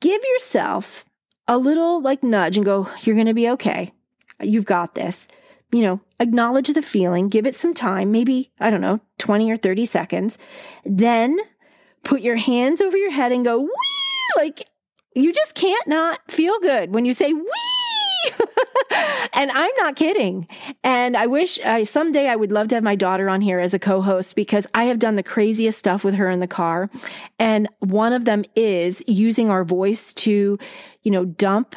give 0.00 0.22
yourself 0.32 1.04
a 1.46 1.58
little 1.58 2.00
like 2.00 2.22
nudge 2.22 2.56
and 2.56 2.64
go, 2.64 2.88
You're 3.02 3.16
going 3.16 3.26
to 3.26 3.34
be 3.34 3.48
okay. 3.50 3.92
You've 4.40 4.64
got 4.64 4.94
this. 4.94 5.28
You 5.72 5.82
know, 5.82 6.00
acknowledge 6.20 6.68
the 6.68 6.82
feeling, 6.82 7.28
give 7.28 7.46
it 7.46 7.56
some 7.56 7.74
time, 7.74 8.12
maybe, 8.12 8.52
I 8.60 8.70
don't 8.70 8.80
know, 8.80 9.00
20 9.18 9.50
or 9.50 9.56
30 9.56 9.84
seconds. 9.84 10.38
Then 10.84 11.36
put 12.04 12.20
your 12.20 12.36
hands 12.36 12.80
over 12.80 12.96
your 12.96 13.10
head 13.10 13.32
and 13.32 13.44
go, 13.44 13.58
Wee! 13.60 14.03
Like 14.36 14.68
you 15.14 15.32
just 15.32 15.54
can't 15.54 15.86
not 15.86 16.20
feel 16.28 16.58
good 16.60 16.92
when 16.92 17.04
you 17.04 17.12
say 17.12 17.32
wee. 17.32 17.44
and 19.32 19.50
I'm 19.50 19.70
not 19.76 19.96
kidding. 19.96 20.48
And 20.82 21.16
I 21.16 21.26
wish 21.26 21.60
I 21.60 21.84
someday 21.84 22.28
I 22.28 22.36
would 22.36 22.52
love 22.52 22.68
to 22.68 22.74
have 22.74 22.84
my 22.84 22.96
daughter 22.96 23.28
on 23.28 23.40
here 23.40 23.58
as 23.58 23.74
a 23.74 23.78
co-host 23.78 24.34
because 24.34 24.66
I 24.74 24.84
have 24.84 24.98
done 24.98 25.16
the 25.16 25.22
craziest 25.22 25.78
stuff 25.78 26.04
with 26.04 26.14
her 26.14 26.30
in 26.30 26.40
the 26.40 26.46
car. 26.46 26.90
And 27.38 27.68
one 27.80 28.12
of 28.12 28.24
them 28.24 28.44
is 28.56 29.02
using 29.06 29.50
our 29.50 29.64
voice 29.64 30.12
to, 30.14 30.58
you 31.02 31.10
know, 31.10 31.24
dump 31.24 31.76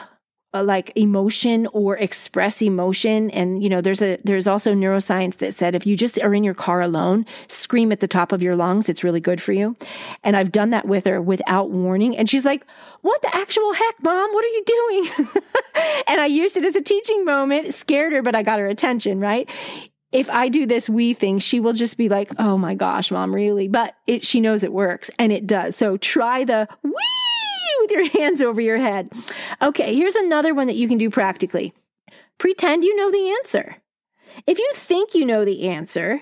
uh, 0.54 0.64
like 0.64 0.92
emotion 0.96 1.68
or 1.74 1.98
express 1.98 2.62
emotion. 2.62 3.30
And 3.32 3.62
you 3.62 3.70
know 3.70 3.82
there's 3.82 4.02
a 4.02 4.18
there's 4.24 4.48
also 4.48 4.74
neuroscience 4.74 5.38
that 5.38 5.54
said 5.54 5.76
if 5.76 5.86
you 5.86 5.96
just 5.96 6.20
are 6.22 6.34
in 6.34 6.44
your 6.44 6.54
car 6.54 6.82
alone 6.82 7.26
scream 7.48 7.92
at 7.92 8.00
the 8.00 8.08
top 8.08 8.32
of 8.32 8.42
your 8.42 8.56
lungs 8.56 8.90
it's 8.90 9.04
really 9.04 9.20
good 9.20 9.42
for 9.42 9.52
you. 9.52 9.76
And 10.24 10.36
i've 10.36 10.52
done 10.52 10.70
that 10.72 10.88
with 10.88 11.06
her 11.06 11.22
without 11.22 11.70
warning. 11.70 12.16
And 12.16 12.30
she's 12.30 12.46
like 12.46 12.66
what 13.02 13.22
the 13.22 13.36
actual 13.36 13.74
heck 13.74 14.02
mom? 14.02 14.34
What 14.34 14.46
are 14.46 14.48
you 14.48 14.64
doing? 14.66 15.28
And 16.08 16.20
i 16.20 16.26
used 16.26 16.58
it 16.58 16.66
as 16.66 16.76
a 16.76 16.82
teaching 16.82 17.24
moment. 17.24 17.74
Scared 17.74 18.14
her 18.14 18.22
but 18.22 18.36
i 18.36 18.42
got 18.44 18.60
her 18.60 18.68
attention 18.68 19.20
right? 19.20 19.50
If 20.14 20.30
I 20.30 20.48
do 20.48 20.66
this 20.66 20.90
we 20.90 21.14
thing, 21.14 21.40
she 21.40 21.60
will 21.60 21.74
just 21.74 21.98
be 21.98 22.08
like, 22.08 22.32
"Oh 22.40 22.58
my 22.58 22.76
gosh, 22.76 23.12
mom, 23.12 23.36
really?" 23.36 23.68
But 23.68 23.94
it 24.08 24.24
she 24.24 24.40
knows 24.40 24.64
it 24.64 24.72
works 24.72 25.12
and 25.20 25.34
it 25.34 25.46
does. 25.46 25.76
So 25.76 25.98
try 25.98 26.46
the 26.46 26.70
wee 26.82 26.94
with 27.88 27.92
your 27.92 28.10
hands 28.22 28.42
over 28.42 28.62
your 28.62 28.78
head. 28.78 29.12
Okay, 29.62 29.96
here's 29.96 30.16
another 30.16 30.54
one 30.54 30.68
that 30.68 30.76
you 30.76 30.88
can 30.88 30.98
do 30.98 31.10
practically 31.10 31.74
pretend 32.38 32.84
you 32.84 32.96
know 32.96 33.12
the 33.12 33.36
answer. 33.40 33.78
If 34.46 34.60
you 34.60 34.72
think 34.76 35.16
you 35.16 35.26
know 35.26 35.44
the 35.44 35.68
answer, 35.68 36.22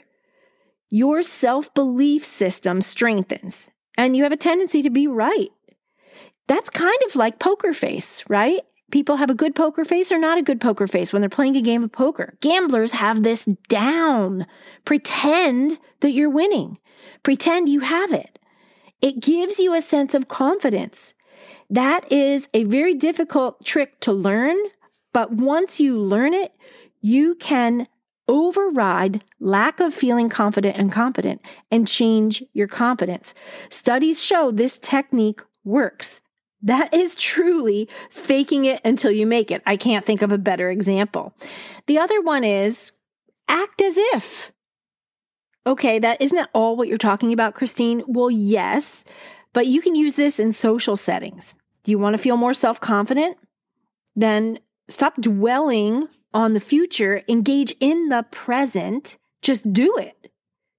your 0.90 1.22
self 1.22 1.74
belief 1.74 2.26
system 2.26 2.82
strengthens 2.82 3.70
and 3.98 4.16
you 4.16 4.24
have 4.24 4.32
a 4.32 4.38
tendency 4.38 4.82
to 4.82 4.90
be 4.90 5.08
right. 5.08 5.50
That's 6.48 6.70
kind 6.70 6.98
of 7.08 7.16
like 7.16 7.40
poker 7.40 7.74
face, 7.74 8.24
right? 8.30 8.62
People 8.92 9.18
have 9.18 9.32
a 9.32 9.36
good 9.36 9.56
poker 9.56 9.84
face 9.84 10.12
or 10.12 10.20
not 10.20 10.38
a 10.38 10.44
good 10.44 10.62
poker 10.62 10.88
face 10.88 11.12
when 11.12 11.22
they're 11.22 11.30
playing 11.30 11.58
a 11.58 11.62
game 11.62 11.84
of 11.84 11.92
poker. 11.92 12.38
Gamblers 12.40 12.92
have 12.92 13.24
this 13.24 13.46
down. 13.68 14.46
Pretend 14.86 15.80
that 16.02 16.12
you're 16.12 16.30
winning. 16.30 16.78
Pretend 17.24 17.68
you 17.68 17.80
have 17.80 18.14
it. 18.14 18.38
It 19.02 19.20
gives 19.20 19.60
you 19.60 19.74
a 19.74 19.82
sense 19.82 20.14
of 20.14 20.28
confidence. 20.28 21.14
That 21.70 22.12
is 22.12 22.48
a 22.54 22.64
very 22.66 22.94
difficult 22.94 23.64
trick 23.66 24.00
to 24.02 24.12
learn, 24.12 24.58
but 25.14 25.32
once 25.32 25.80
you 25.80 26.00
learn 26.00 26.34
it, 26.34 26.54
you 27.02 27.36
can 27.36 27.88
override 28.28 29.24
lack 29.40 29.80
of 29.80 29.94
feeling 29.94 30.30
confident 30.30 30.78
and 30.78 30.92
competent 30.92 31.42
and 31.72 31.88
change 31.88 32.44
your 32.54 32.68
competence. 32.68 33.34
Studies 33.70 34.24
show 34.24 34.52
this 34.52 34.80
technique 34.80 35.42
works. 35.64 36.22
That 36.62 36.94
is 36.94 37.16
truly 37.16 37.88
faking 38.10 38.66
it 38.66 38.82
until 38.84 39.12
you 39.12 39.28
make 39.28 39.52
it. 39.52 39.62
I 39.66 39.78
can't 39.78 40.06
think 40.06 40.24
of 40.24 40.32
a 40.32 40.38
better 40.38 40.72
example. 40.72 41.36
The 41.86 42.00
other 42.00 42.22
one 42.22 42.44
is 42.44 42.92
act 43.48 43.82
as 43.82 43.98
if. 43.98 44.52
Okay, 45.68 46.00
that 46.00 46.22
isn't 46.22 46.36
that 46.36 46.50
all 46.54 46.76
what 46.76 46.88
you're 46.88 46.98
talking 46.98 47.34
about, 47.34 47.56
Christine? 47.56 48.04
Well, 48.08 48.32
yes, 48.32 49.04
but 49.56 49.68
you 49.68 49.82
can 49.82 49.96
use 49.96 50.16
this 50.16 50.38
in 50.38 50.52
social 50.52 50.98
settings. 50.98 51.56
Do 51.86 51.92
you 51.92 51.98
want 51.98 52.14
to 52.14 52.22
feel 52.22 52.36
more 52.36 52.54
self 52.54 52.82
confident? 52.82 53.38
Then 54.14 54.60
stop 54.90 55.16
dwelling 55.16 56.10
on 56.34 56.52
the 56.52 56.60
future, 56.60 57.24
engage 57.30 57.74
in 57.80 58.10
the 58.10 58.26
present, 58.32 59.18
just 59.42 59.72
do 59.72 59.96
it. 59.98 60.30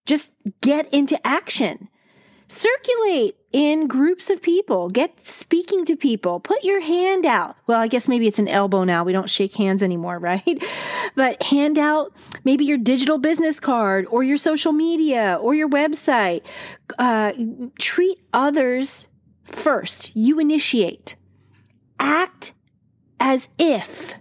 Just 0.05 0.31
get 0.61 0.93
into 0.93 1.19
action. 1.27 1.89
Circulate 2.49 3.37
in 3.53 3.89
groups 3.89 4.31
of 4.31 4.41
people. 4.41 4.89
Get 4.89 5.25
speaking 5.25 5.85
to 5.87 5.97
people. 5.97 6.39
Put 6.39 6.63
your 6.63 6.81
hand 6.81 7.27
out. 7.27 7.57
Well, 7.67 7.81
I 7.81 7.89
guess 7.89 8.07
maybe 8.07 8.29
it's 8.29 8.39
an 8.39 8.47
elbow 8.49 8.85
now. 8.85 9.03
We 9.03 9.13
don't 9.13 9.29
shake 9.29 9.55
hands 9.55 9.83
anymore, 9.83 10.19
right? 10.21 10.63
But 11.15 11.43
hand 11.43 11.79
out 11.79 12.13
maybe 12.45 12.65
your 12.65 12.79
digital 12.79 13.19
business 13.19 13.59
card 13.59 14.07
or 14.11 14.23
your 14.23 14.37
social 14.37 14.73
media 14.73 15.39
or 15.41 15.55
your 15.55 15.69
website. 15.69 16.43
Uh, 16.99 17.33
treat 17.79 18.19
others 18.33 19.09
first. 19.45 20.15
You 20.15 20.39
initiate. 20.39 21.17
Act 21.99 22.53
as 23.19 23.49
if 23.59 24.15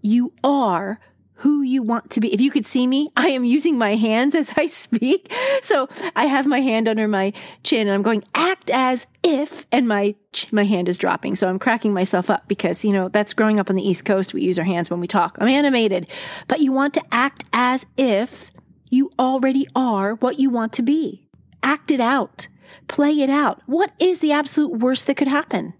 you 0.00 0.32
are 0.44 1.00
who 1.36 1.62
you 1.62 1.82
want 1.82 2.10
to 2.10 2.20
be. 2.20 2.32
If 2.32 2.40
you 2.40 2.50
could 2.50 2.66
see 2.66 2.86
me, 2.86 3.10
I 3.16 3.28
am 3.28 3.44
using 3.44 3.78
my 3.78 3.96
hands 3.96 4.34
as 4.34 4.52
I 4.56 4.66
speak. 4.66 5.32
So 5.62 5.88
I 6.14 6.26
have 6.26 6.46
my 6.46 6.60
hand 6.60 6.88
under 6.88 7.08
my 7.08 7.32
chin 7.62 7.86
and 7.86 7.94
I'm 7.94 8.02
going 8.02 8.24
act 8.34 8.70
as 8.70 9.06
if 9.22 9.66
and 9.72 9.86
my 9.88 10.14
my 10.52 10.64
hand 10.64 10.88
is 10.88 10.98
dropping. 10.98 11.34
So 11.34 11.48
I'm 11.48 11.58
cracking 11.58 11.94
myself 11.94 12.28
up 12.28 12.46
because, 12.46 12.84
you 12.84 12.92
know, 12.92 13.08
that's 13.08 13.32
growing 13.32 13.58
up 13.58 13.70
on 13.70 13.76
the 13.76 13.88
East 13.88 14.04
Coast. 14.04 14.34
We 14.34 14.42
use 14.42 14.58
our 14.58 14.64
hands 14.64 14.90
when 14.90 15.00
we 15.00 15.06
talk. 15.06 15.38
I'm 15.40 15.48
animated. 15.48 16.06
But 16.46 16.60
you 16.60 16.72
want 16.72 16.94
to 16.94 17.02
act 17.10 17.44
as 17.52 17.86
if 17.96 18.50
you 18.90 19.10
already 19.18 19.66
are 19.74 20.14
what 20.16 20.38
you 20.38 20.50
want 20.50 20.72
to 20.74 20.82
be. 20.82 21.26
Act 21.62 21.90
it 21.90 22.00
out. 22.00 22.48
Play 22.88 23.20
it 23.20 23.30
out. 23.30 23.62
What 23.66 23.92
is 23.98 24.20
the 24.20 24.32
absolute 24.32 24.72
worst 24.78 25.06
that 25.06 25.16
could 25.16 25.28
happen? 25.28 25.74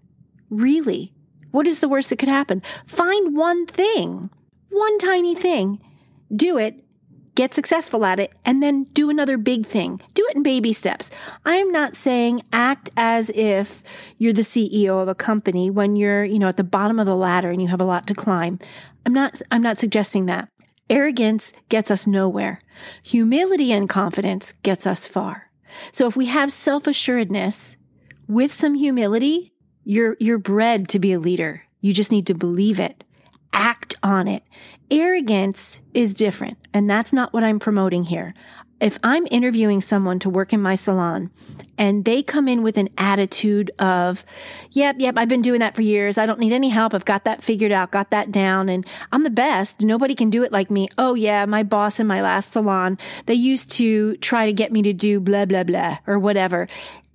Really? 0.49 1.13
What 1.51 1.67
is 1.67 1.79
the 1.79 1.89
worst 1.89 2.09
that 2.09 2.19
could 2.19 2.29
happen? 2.29 2.61
Find 2.85 3.35
one 3.35 3.65
thing 3.65 4.29
one 4.69 4.97
tiny 4.99 5.35
thing, 5.35 5.79
do 6.35 6.57
it, 6.57 6.83
get 7.37 7.53
successful 7.53 8.03
at 8.03 8.19
it, 8.19 8.33
and 8.43 8.63
then 8.63 8.85
do 8.93 9.09
another 9.09 9.37
big 9.37 9.65
thing. 9.67 10.01
Do 10.15 10.25
it 10.29 10.35
in 10.35 10.43
baby 10.43 10.73
steps. 10.73 11.09
I 11.45 11.57
am 11.57 11.71
not 11.71 11.95
saying 11.95 12.41
act 12.51 12.89
as 12.97 13.29
if 13.29 13.83
you're 14.17 14.33
the 14.33 14.41
CEO 14.41 15.01
of 15.01 15.07
a 15.07 15.15
company 15.15 15.69
when 15.69 15.95
you're, 15.95 16.25
you 16.25 16.39
know, 16.39 16.47
at 16.47 16.57
the 16.57 16.63
bottom 16.63 16.99
of 16.99 17.05
the 17.05 17.15
ladder 17.15 17.51
and 17.51 17.61
you 17.61 17.67
have 17.67 17.79
a 17.79 17.85
lot 17.85 18.07
to 18.07 18.15
climb. 18.15 18.59
I'm 19.05 19.13
not 19.13 19.41
I'm 19.51 19.61
not 19.61 19.77
suggesting 19.77 20.25
that. 20.25 20.49
Arrogance 20.89 21.53
gets 21.69 21.91
us 21.91 22.07
nowhere. 22.07 22.59
Humility 23.03 23.71
and 23.71 23.87
confidence 23.87 24.53
gets 24.63 24.87
us 24.87 25.05
far. 25.05 25.51
So 25.91 26.07
if 26.07 26.15
we 26.15 26.25
have 26.25 26.51
self-assuredness 26.51 27.77
with 28.27 28.51
some 28.51 28.73
humility, 28.73 29.53
you're 29.83 30.17
you're 30.19 30.39
bred 30.39 30.87
to 30.89 30.99
be 30.99 31.13
a 31.13 31.19
leader. 31.19 31.63
You 31.81 31.93
just 31.93 32.11
need 32.11 32.25
to 32.27 32.33
believe 32.33 32.79
it 32.79 33.03
on 34.07 34.27
it. 34.27 34.43
Arrogance 34.89 35.79
is 35.93 36.13
different, 36.13 36.57
and 36.73 36.89
that's 36.89 37.13
not 37.13 37.33
what 37.33 37.43
I'm 37.43 37.59
promoting 37.59 38.05
here. 38.05 38.33
If 38.79 38.99
I'm 39.03 39.27
interviewing 39.31 39.81
someone 39.81 40.19
to 40.19 40.29
work 40.29 40.53
in 40.53 40.61
my 40.61 40.75
salon 40.75 41.31
and 41.79 42.05
they 42.05 42.21
come 42.21 42.47
in 42.47 42.61
with 42.61 42.77
an 42.77 42.89
attitude 42.97 43.71
of, 43.79 44.23
yep, 44.71 44.97
yep, 44.99 45.15
I've 45.17 45.27
been 45.27 45.41
doing 45.41 45.61
that 45.61 45.75
for 45.75 45.81
years. 45.81 46.17
I 46.17 46.27
don't 46.27 46.39
need 46.39 46.53
any 46.53 46.69
help. 46.69 46.93
I've 46.93 47.05
got 47.05 47.23
that 47.23 47.43
figured 47.43 47.71
out, 47.71 47.91
got 47.91 48.11
that 48.11 48.31
down, 48.31 48.69
and 48.69 48.85
I'm 49.11 49.23
the 49.23 49.31
best. 49.31 49.81
Nobody 49.81 50.13
can 50.13 50.29
do 50.29 50.43
it 50.43 50.51
like 50.51 50.69
me. 50.69 50.89
Oh, 50.97 51.15
yeah, 51.15 51.45
my 51.45 51.63
boss 51.63 51.99
in 51.99 52.05
my 52.05 52.21
last 52.21 52.51
salon, 52.51 52.99
they 53.25 53.33
used 53.33 53.71
to 53.71 54.15
try 54.17 54.45
to 54.45 54.53
get 54.53 54.71
me 54.71 54.83
to 54.83 54.93
do 54.93 55.19
blah, 55.19 55.45
blah, 55.45 55.63
blah, 55.63 55.97
or 56.05 56.19
whatever 56.19 56.67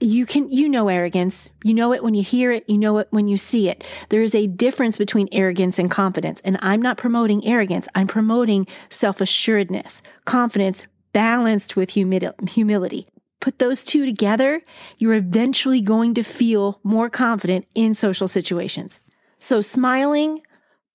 you 0.02 0.26
can 0.26 0.50
you 0.50 0.68
know 0.68 0.88
arrogance 0.88 1.50
you 1.62 1.72
know 1.72 1.92
it 1.92 2.02
when 2.02 2.12
you 2.12 2.24
hear 2.24 2.50
it 2.50 2.68
you 2.68 2.76
know 2.76 2.98
it 2.98 3.06
when 3.10 3.28
you 3.28 3.36
see 3.36 3.68
it 3.68 3.84
there 4.08 4.20
is 4.20 4.34
a 4.34 4.48
difference 4.48 4.98
between 4.98 5.28
arrogance 5.30 5.78
and 5.78 5.92
confidence 5.92 6.40
and 6.44 6.58
i'm 6.60 6.82
not 6.82 6.96
promoting 6.96 7.46
arrogance 7.46 7.86
i'm 7.94 8.08
promoting 8.08 8.66
self-assuredness 8.90 10.02
confidence 10.24 10.86
balanced 11.12 11.76
with 11.76 11.90
humil- 11.90 12.48
humility. 12.48 13.08
Put 13.40 13.58
those 13.58 13.82
two 13.82 14.06
together 14.06 14.62
you're 14.98 15.14
eventually 15.14 15.80
going 15.80 16.14
to 16.14 16.22
feel 16.22 16.78
more 16.84 17.10
confident 17.10 17.66
in 17.74 17.94
social 17.94 18.28
situations. 18.28 19.00
So 19.40 19.60
smiling 19.60 20.42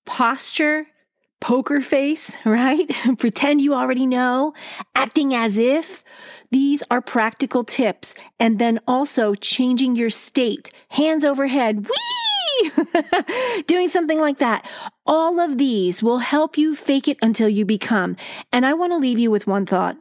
posture 0.06 0.86
poker 1.40 1.80
face 1.80 2.36
right? 2.44 2.90
Pretend 3.18 3.60
you 3.60 3.74
already 3.74 4.06
know 4.06 4.54
acting 4.94 5.34
as 5.34 5.58
if. 5.58 6.02
These 6.50 6.82
are 6.90 7.02
practical 7.02 7.62
tips. 7.62 8.14
And 8.40 8.58
then 8.58 8.80
also 8.86 9.34
changing 9.34 9.96
your 9.96 10.08
state, 10.10 10.70
hands 10.88 11.24
overhead, 11.24 11.86
whee! 11.86 12.17
Doing 13.66 13.88
something 13.88 14.20
like 14.20 14.38
that. 14.38 14.68
All 15.06 15.40
of 15.40 15.58
these 15.58 16.02
will 16.02 16.18
help 16.18 16.58
you 16.58 16.74
fake 16.74 17.08
it 17.08 17.18
until 17.22 17.48
you 17.48 17.64
become. 17.64 18.16
And 18.52 18.66
I 18.66 18.74
want 18.74 18.92
to 18.92 18.98
leave 18.98 19.18
you 19.18 19.30
with 19.30 19.46
one 19.46 19.66
thought. 19.66 19.96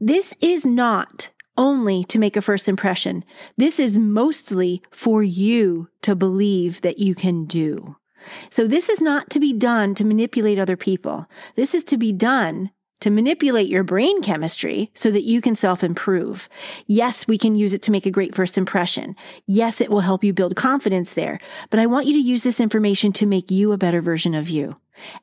This 0.00 0.34
is 0.40 0.64
not 0.64 1.30
only 1.56 2.04
to 2.04 2.18
make 2.18 2.36
a 2.36 2.42
first 2.42 2.68
impression. 2.68 3.24
This 3.56 3.80
is 3.80 3.98
mostly 3.98 4.82
for 4.90 5.22
you 5.22 5.88
to 6.02 6.14
believe 6.14 6.80
that 6.82 6.98
you 6.98 7.14
can 7.14 7.46
do. 7.46 7.96
So 8.50 8.66
this 8.66 8.88
is 8.88 9.00
not 9.00 9.30
to 9.30 9.40
be 9.40 9.52
done 9.52 9.94
to 9.94 10.04
manipulate 10.04 10.58
other 10.58 10.76
people. 10.76 11.26
This 11.54 11.74
is 11.74 11.84
to 11.84 11.96
be 11.96 12.12
done 12.12 12.70
to 13.00 13.10
manipulate 13.10 13.68
your 13.68 13.84
brain 13.84 14.22
chemistry 14.22 14.90
so 14.94 15.10
that 15.10 15.24
you 15.24 15.40
can 15.40 15.54
self 15.54 15.84
improve. 15.84 16.48
Yes, 16.86 17.26
we 17.28 17.38
can 17.38 17.54
use 17.54 17.74
it 17.74 17.82
to 17.82 17.90
make 17.90 18.06
a 18.06 18.10
great 18.10 18.34
first 18.34 18.56
impression. 18.58 19.16
Yes, 19.46 19.80
it 19.80 19.90
will 19.90 20.00
help 20.00 20.24
you 20.24 20.32
build 20.32 20.56
confidence 20.56 21.12
there, 21.12 21.40
but 21.70 21.80
I 21.80 21.86
want 21.86 22.06
you 22.06 22.12
to 22.14 22.18
use 22.18 22.42
this 22.42 22.60
information 22.60 23.12
to 23.14 23.26
make 23.26 23.50
you 23.50 23.72
a 23.72 23.78
better 23.78 24.00
version 24.00 24.34
of 24.34 24.48
you. 24.48 24.76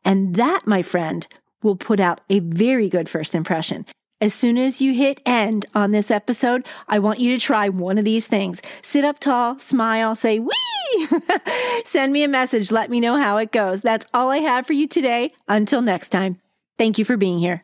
And 0.06 0.36
that, 0.36 0.68
my 0.68 0.82
friend, 0.82 1.28
will 1.64 1.76
put 1.76 2.00
out 2.00 2.22
a 2.30 2.40
very 2.40 2.90
good 2.90 3.10
first 3.10 3.36
impression. 3.36 3.86
As 4.22 4.34
soon 4.34 4.58
as 4.58 4.82
you 4.82 4.94
hit 4.94 5.20
end 5.26 5.66
on 5.76 5.92
this 5.92 6.10
episode, 6.10 6.66
I 6.88 7.00
want 7.00 7.20
you 7.20 7.36
to 7.36 7.46
try 7.46 7.68
one 7.70 7.98
of 7.98 8.06
these 8.06 8.28
things. 8.28 8.62
Sit 8.82 9.04
up 9.04 9.20
tall, 9.20 9.60
smile, 9.60 10.16
say, 10.16 10.40
wee! 10.40 11.08
Send 11.86 12.14
me 12.14 12.24
a 12.24 12.30
message. 12.30 12.72
Let 12.72 12.90
me 12.90 13.00
know 13.00 13.18
how 13.18 13.38
it 13.38 13.52
goes. 13.52 13.82
That's 13.82 14.06
all 14.14 14.30
I 14.30 14.38
have 14.38 14.66
for 14.66 14.74
you 14.74 14.88
today. 14.88 15.34
Until 15.48 15.82
next 15.82 16.10
time. 16.10 16.40
Thank 16.78 16.98
you 16.98 17.06
for 17.06 17.18
being 17.18 17.40
here. 17.40 17.64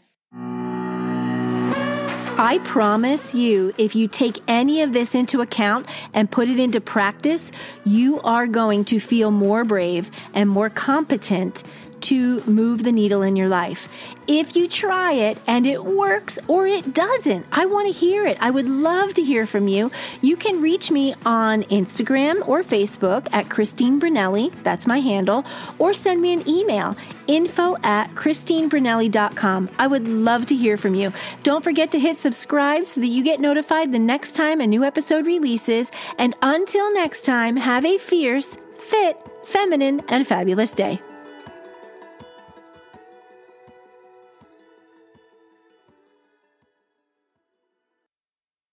I 2.41 2.59
promise 2.63 3.35
you, 3.35 3.73
if 3.77 3.95
you 3.95 4.07
take 4.07 4.37
any 4.47 4.81
of 4.81 4.93
this 4.93 5.13
into 5.13 5.41
account 5.41 5.85
and 6.13 6.31
put 6.31 6.47
it 6.47 6.57
into 6.57 6.79
practice, 6.79 7.51
you 7.83 8.21
are 8.21 8.47
going 8.47 8.85
to 8.85 8.99
feel 9.01 9.29
more 9.29 9.65
brave 9.65 10.09
and 10.33 10.49
more 10.49 10.69
competent 10.69 11.63
to 12.01 12.43
move 12.45 12.83
the 12.83 12.91
needle 12.91 13.21
in 13.21 13.35
your 13.35 13.49
life. 13.49 13.89
If 14.27 14.55
you 14.55 14.67
try 14.67 15.13
it 15.13 15.39
and 15.47 15.65
it 15.65 15.83
works 15.83 16.37
or 16.47 16.67
it 16.67 16.93
doesn't, 16.93 17.47
I 17.51 17.65
want 17.65 17.87
to 17.87 17.99
hear 17.99 18.27
it. 18.27 18.37
I 18.39 18.51
would 18.51 18.69
love 18.69 19.15
to 19.15 19.23
hear 19.23 19.47
from 19.47 19.67
you. 19.67 19.89
You 20.21 20.37
can 20.37 20.61
reach 20.61 20.91
me 20.91 21.15
on 21.25 21.63
Instagram 21.63 22.47
or 22.47 22.61
Facebook 22.61 23.27
at 23.31 23.49
Christine 23.49 23.99
Brunelli, 23.99 24.53
that's 24.61 24.85
my 24.85 24.99
handle, 24.99 25.45
or 25.79 25.93
send 25.93 26.21
me 26.21 26.31
an 26.33 26.47
email, 26.47 26.95
info 27.25 27.75
at 27.81 28.13
christinebrunelli.com. 28.13 29.69
I 29.79 29.87
would 29.87 30.07
love 30.07 30.45
to 30.45 30.55
hear 30.55 30.77
from 30.77 30.93
you. 30.93 31.11
Don't 31.41 31.63
forget 31.63 31.89
to 31.91 31.99
hit 31.99 32.19
subscribe 32.19 32.85
so 32.85 33.01
that 33.01 33.07
you 33.07 33.23
get 33.23 33.39
notified 33.39 33.91
the 33.91 33.97
next 33.97 34.35
time 34.35 34.61
a 34.61 34.67
new 34.67 34.83
episode 34.83 35.25
releases. 35.25 35.91
And 36.19 36.35
until 36.43 36.93
next 36.93 37.25
time, 37.25 37.55
have 37.57 37.83
a 37.83 37.97
fierce, 37.97 38.59
fit, 38.77 39.17
feminine, 39.45 40.01
and 40.07 40.27
fabulous 40.27 40.73
day. 40.73 41.01